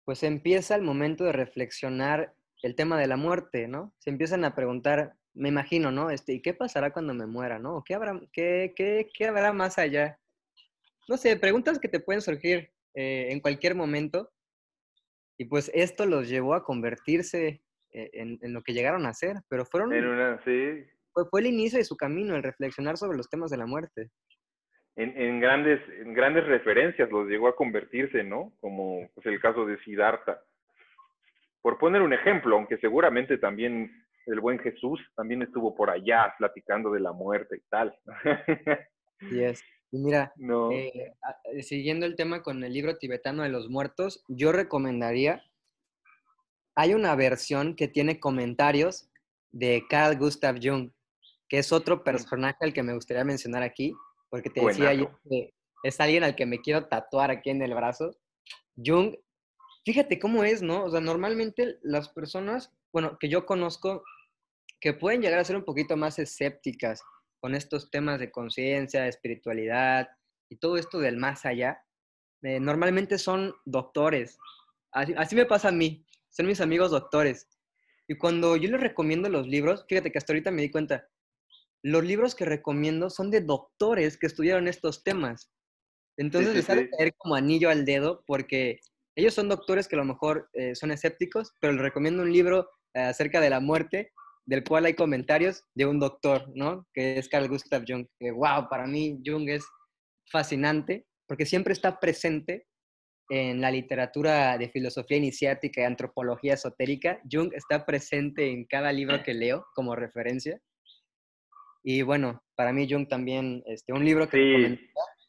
[0.05, 2.33] pues empieza el momento de reflexionar
[2.63, 3.93] el tema de la muerte, ¿no?
[3.99, 6.09] Se empiezan a preguntar, me imagino, ¿no?
[6.09, 7.83] Este, ¿Y qué pasará cuando me muera, ¿no?
[7.83, 10.19] ¿Qué habrá, qué, qué, qué habrá más allá?
[11.07, 14.31] No sé, preguntas que te pueden surgir eh, en cualquier momento.
[15.37, 17.61] Y pues esto los llevó a convertirse
[17.91, 19.93] eh, en, en, lo que llegaron a ser, pero fueron...
[19.93, 23.57] En una, sí, fue, el inicio de su camino, el reflexionar sobre los temas de
[23.57, 24.09] la muerte.
[24.95, 28.51] En, grandes, en grandes referencias los llegó a convertirse, ¿no?
[28.59, 30.41] Como pues, el caso de Siddhartha.
[31.61, 33.91] Por poner un ejemplo, aunque seguramente también
[34.25, 37.97] el buen Jesús también estuvo por allá platicando de la muerte y tal.
[39.31, 39.63] Y es.
[39.91, 40.33] Y mira,
[40.71, 45.43] eh, siguiendo el tema con el libro tibetano de los muertos, yo recomendaría,
[46.75, 49.09] hay una versión que tiene comentarios
[49.51, 50.91] de Carl Gustav Jung
[51.49, 53.93] que es otro personaje al que me gustaría mencionar aquí,
[54.29, 57.73] porque te decía yo que es alguien al que me quiero tatuar aquí en el
[57.73, 58.11] brazo.
[58.77, 59.15] Jung,
[59.83, 60.85] fíjate cómo es, ¿no?
[60.85, 64.03] O sea, normalmente las personas, bueno, que yo conozco,
[64.79, 67.01] que pueden llegar a ser un poquito más escépticas
[67.41, 70.09] con estos temas de conciencia, espiritualidad
[70.49, 71.81] y todo esto del más allá,
[72.43, 74.37] eh, normalmente son doctores.
[74.91, 77.47] Así, así me pasa a mí, son mis amigos doctores.
[78.07, 81.07] Y cuando yo les recomiendo los libros, fíjate que hasta ahorita me di cuenta,
[81.83, 85.51] los libros que recomiendo son de doctores que estudiaron estos temas.
[86.17, 88.79] Entonces les sale caer como anillo al dedo porque
[89.15, 92.69] ellos son doctores que a lo mejor eh, son escépticos, pero les recomiendo un libro
[92.93, 94.11] eh, acerca de la muerte
[94.45, 96.87] del cual hay comentarios de un doctor, ¿no?
[96.93, 98.07] Que es Carl Gustav Jung.
[98.19, 99.63] Que, wow, para mí Jung es
[100.31, 102.65] fascinante porque siempre está presente
[103.29, 107.21] en la literatura de filosofía iniciática y antropología esotérica.
[107.31, 110.59] Jung está presente en cada libro que leo como referencia.
[111.83, 114.79] Y bueno, para mí Jung también, este, un libro que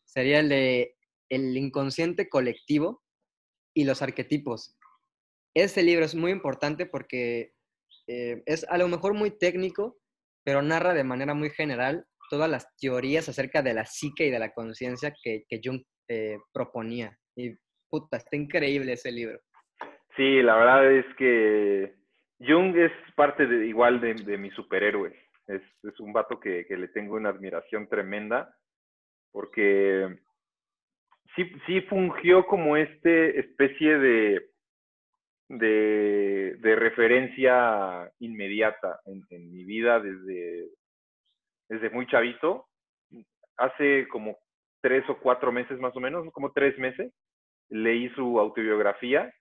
[0.04, 0.96] sería el de
[1.28, 3.02] El inconsciente colectivo
[3.74, 4.76] y los arquetipos.
[5.54, 7.52] Este libro es muy importante porque
[8.06, 9.98] eh, es a lo mejor muy técnico,
[10.44, 14.38] pero narra de manera muy general todas las teorías acerca de la psique y de
[14.38, 17.16] la conciencia que, que, Jung eh, proponía.
[17.36, 17.56] Y
[17.88, 19.38] puta, está increíble ese libro.
[20.16, 21.94] Sí, la verdad es que
[22.40, 25.29] Jung es parte de, igual de, de mi superhéroe.
[25.50, 28.54] Es, un vato que, que, le tengo una admiración tremenda
[29.32, 30.18] porque
[31.34, 34.50] sí, sí fungió como este especie de,
[35.48, 40.68] de, de referencia inmediata en, en, mi vida desde,
[41.68, 42.66] desde muy chavito.
[43.56, 44.38] Hace como
[44.80, 47.12] tres o cuatro meses más o menos, como tres meses,
[47.68, 49.32] leí su autobiografía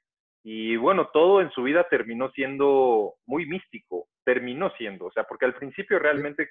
[0.44, 5.46] y bueno, todo en su vida terminó siendo muy místico, terminó siendo, o sea, porque
[5.46, 6.50] al principio realmente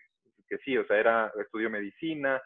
[0.49, 2.41] que sí, o sea, era, estudió medicina,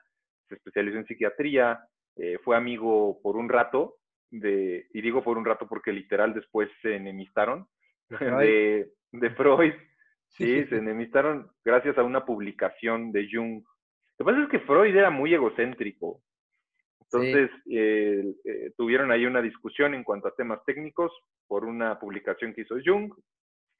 [0.48, 1.78] se especializó en psiquiatría,
[2.16, 3.96] eh, fue amigo por un rato,
[4.30, 7.66] de, y digo por un rato porque literal después se enemistaron,
[8.08, 9.74] de, de Freud,
[10.28, 13.62] sí, se enemistaron gracias a una publicación de Jung.
[14.18, 16.22] Lo que pasa es que Freud era muy egocéntrico,
[17.12, 17.76] entonces, sí.
[17.76, 21.12] eh, eh, tuvieron ahí una discusión en cuanto a temas técnicos
[21.46, 23.12] por una publicación que hizo Jung.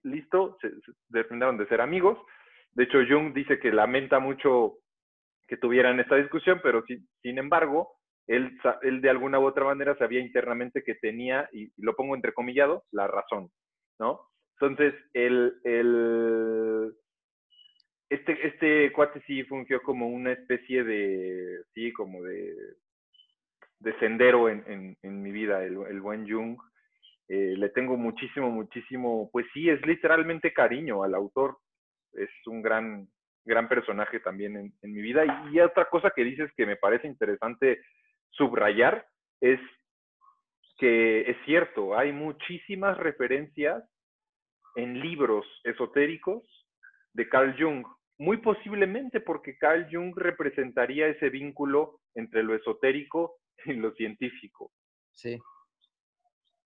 [0.04, 2.18] Listo, se, se de ser amigos.
[2.72, 4.78] De hecho, Jung dice que lamenta mucho
[5.46, 7.92] que tuvieran esta discusión, pero sin, embargo,
[8.26, 12.84] él, él, de alguna u otra manera sabía internamente que tenía, y, lo pongo entrecomillado,
[12.90, 13.50] la razón,
[13.98, 14.20] ¿no?
[14.60, 16.94] Entonces, el, el,
[18.08, 22.54] este, este cuate sí fungió como una especie de, sí, como de
[23.82, 26.56] de sendero en, en, en mi vida, el, el buen Jung.
[27.34, 31.56] Eh, le tengo muchísimo, muchísimo, pues sí, es literalmente cariño al autor.
[32.12, 33.08] Es un gran,
[33.46, 35.24] gran personaje también en, mi vida.
[35.24, 37.80] Y, y, otra cosa que dices que me parece interesante
[38.32, 39.06] subrayar
[39.40, 39.58] es
[40.76, 43.82] que es cierto, hay muchísimas referencias
[44.76, 46.42] en libros esotéricos
[47.14, 47.86] de Carl Jung,
[48.18, 54.70] muy posiblemente porque Carl Jung representaría ese vínculo entre lo esotérico y lo científico.
[55.12, 55.40] Sí.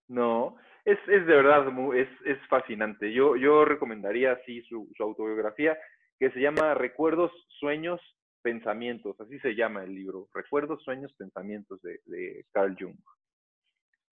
[0.08, 3.12] No, es, es de verdad, es, es fascinante.
[3.12, 5.76] Yo, yo recomendaría así su, su autobiografía,
[6.18, 8.00] que se llama Recuerdos, Sueños,
[8.42, 12.96] Pensamientos, así se llama el libro, Recuerdos, Sueños, Pensamientos de, de Carl Jung.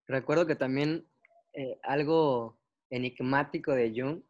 [0.08, 1.06] Recuerdo que también
[1.54, 2.58] eh, algo
[2.90, 4.22] enigmático de Jung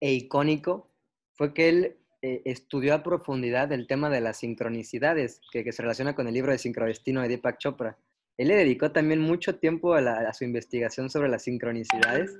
[0.00, 0.90] e icónico
[1.34, 5.82] fue que él eh, estudió a profundidad el tema de las sincronicidades, que, que, se
[5.82, 7.98] relaciona con el libro de Sincrodestino de Deepak Chopra.
[8.38, 12.36] Él le dedicó también mucho tiempo a, la, a, su investigación sobre las sincronicidades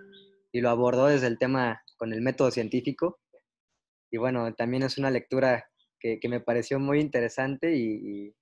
[0.51, 3.20] y lo abordó desde el tema con el método científico.
[4.11, 5.66] Y bueno, también es una lectura
[5.99, 8.34] que, que me pareció muy interesante y, y,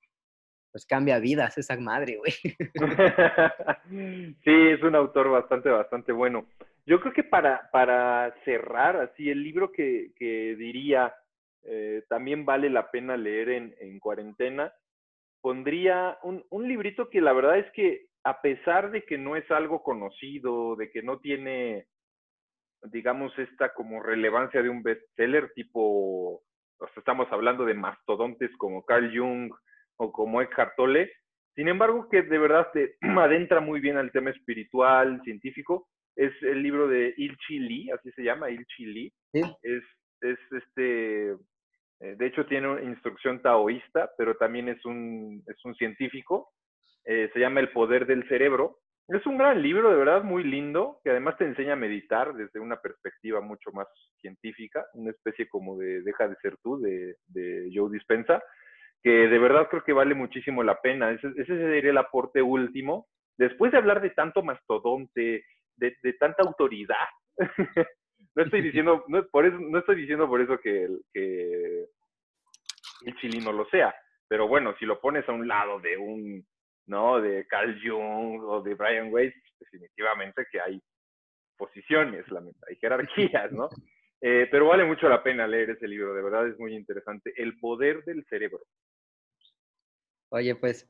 [0.72, 2.32] pues cambia vidas esa madre, güey.
[4.44, 6.46] sí, es un autor bastante, bastante bueno.
[6.86, 11.14] Yo creo que para, para cerrar así el libro que, que diría
[11.62, 14.72] eh, también vale la pena leer en, en cuarentena.
[15.40, 19.50] Pondría un, un, librito que la verdad es que a pesar de que no es
[19.50, 21.86] algo conocido, de que no tiene,
[22.82, 26.42] digamos, esta como relevancia de un bestseller tipo,
[26.78, 29.52] o sea, estamos hablando de mastodontes como Carl Jung
[29.96, 31.10] o como Eckhart Tolle,
[31.54, 36.62] sin embargo que de verdad te adentra muy bien al tema espiritual, científico, es el
[36.62, 39.12] libro de Ilchi Lee, así se llama, Ilchi Lee.
[39.32, 39.42] ¿Sí?
[39.62, 39.82] Es,
[40.20, 41.36] es este,
[42.00, 46.50] eh, de hecho tiene una instrucción taoísta, pero también es un, es un científico.
[47.04, 48.78] Eh, se llama El poder del cerebro.
[49.08, 52.60] Es un gran libro, de verdad, muy lindo, que además te enseña a meditar desde
[52.60, 53.88] una perspectiva mucho más
[54.20, 58.40] científica, una especie como de Deja de ser tú, de, de Joe Dispensa,
[59.02, 61.10] que de verdad creo que vale muchísimo la pena.
[61.10, 63.08] Ese, ese sería el aporte último.
[63.36, 65.44] Después de hablar de tanto mastodonte,
[65.76, 67.08] de, de tanta autoridad,
[68.34, 71.79] no estoy diciendo, no, por eso, no estoy diciendo por eso que, que
[73.04, 73.94] el chilino lo sea,
[74.28, 76.46] pero bueno, si lo pones a un lado de un,
[76.86, 77.20] ¿no?
[77.20, 80.80] De Carl Jung o de Brian Weiss, definitivamente que hay
[81.56, 82.24] posiciones,
[82.68, 83.68] hay jerarquías, ¿no?
[84.22, 87.32] Eh, pero vale mucho la pena leer ese libro, de verdad es muy interesante.
[87.38, 88.60] El poder del cerebro.
[90.28, 90.86] Oye, pues,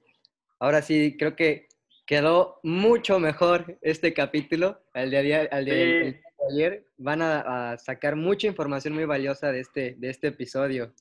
[0.59, 1.69] ahora sí, creo que
[2.07, 6.11] quedó mucho mejor este capítulo al de, al de, sí.
[6.11, 6.87] de ayer.
[6.99, 10.93] Van a, a, sacar mucha información muy valiosa de este, de este episodio.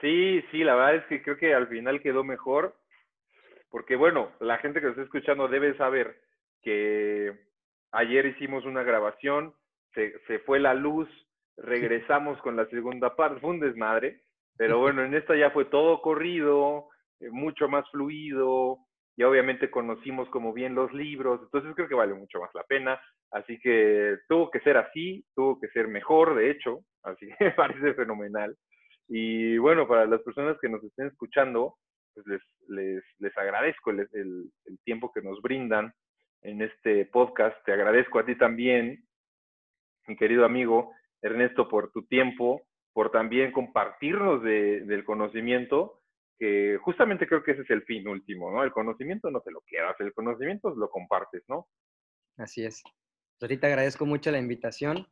[0.00, 2.74] Sí, sí, la verdad es que creo que al final quedó mejor,
[3.70, 6.20] porque bueno, la gente que nos está escuchando debe saber
[6.62, 7.32] que
[7.92, 9.54] ayer hicimos una grabación,
[9.94, 11.08] se, se fue la luz,
[11.56, 14.20] regresamos con la segunda parte, fue un desmadre,
[14.56, 16.88] pero bueno, en esta ya fue todo corrido,
[17.20, 18.78] eh, mucho más fluido,
[19.16, 23.00] y obviamente conocimos como bien los libros, entonces creo que vale mucho más la pena,
[23.30, 27.50] así que tuvo que ser así, tuvo que ser mejor, de hecho, así que me
[27.52, 28.56] parece fenomenal.
[29.08, 31.76] Y bueno, para las personas que nos estén escuchando,
[32.14, 35.92] pues les, les, les agradezco el, el, tiempo que nos brindan
[36.42, 39.04] en este podcast, te agradezco a ti también,
[40.06, 40.92] mi querido amigo
[41.22, 46.00] Ernesto, por tu tiempo, por también compartirnos de, del conocimiento
[46.38, 48.62] que justamente creo que ese es el fin último, ¿no?
[48.62, 51.68] El conocimiento no te lo quedas, el conocimiento lo compartes, ¿no?
[52.36, 52.82] Así es.
[52.82, 55.06] Pues ahorita agradezco mucho la invitación.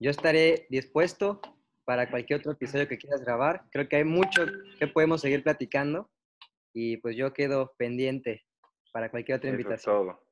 [0.00, 1.40] Yo estaré dispuesto
[1.88, 3.62] para cualquier otro episodio que quieras grabar.
[3.70, 4.44] Creo que hay mucho
[4.78, 6.10] que podemos seguir platicando
[6.74, 8.44] y pues yo quedo pendiente
[8.92, 9.94] para cualquier otra invitación.
[9.94, 10.26] Eso es todo.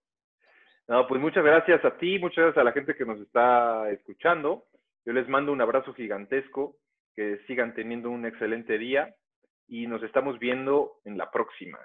[0.87, 4.67] No, pues muchas gracias a ti, muchas gracias a la gente que nos está escuchando.
[5.07, 6.77] Yo les mando un abrazo gigantesco,
[7.15, 9.17] que sigan teniendo un excelente día
[9.67, 11.79] y nos estamos viendo en la próxima.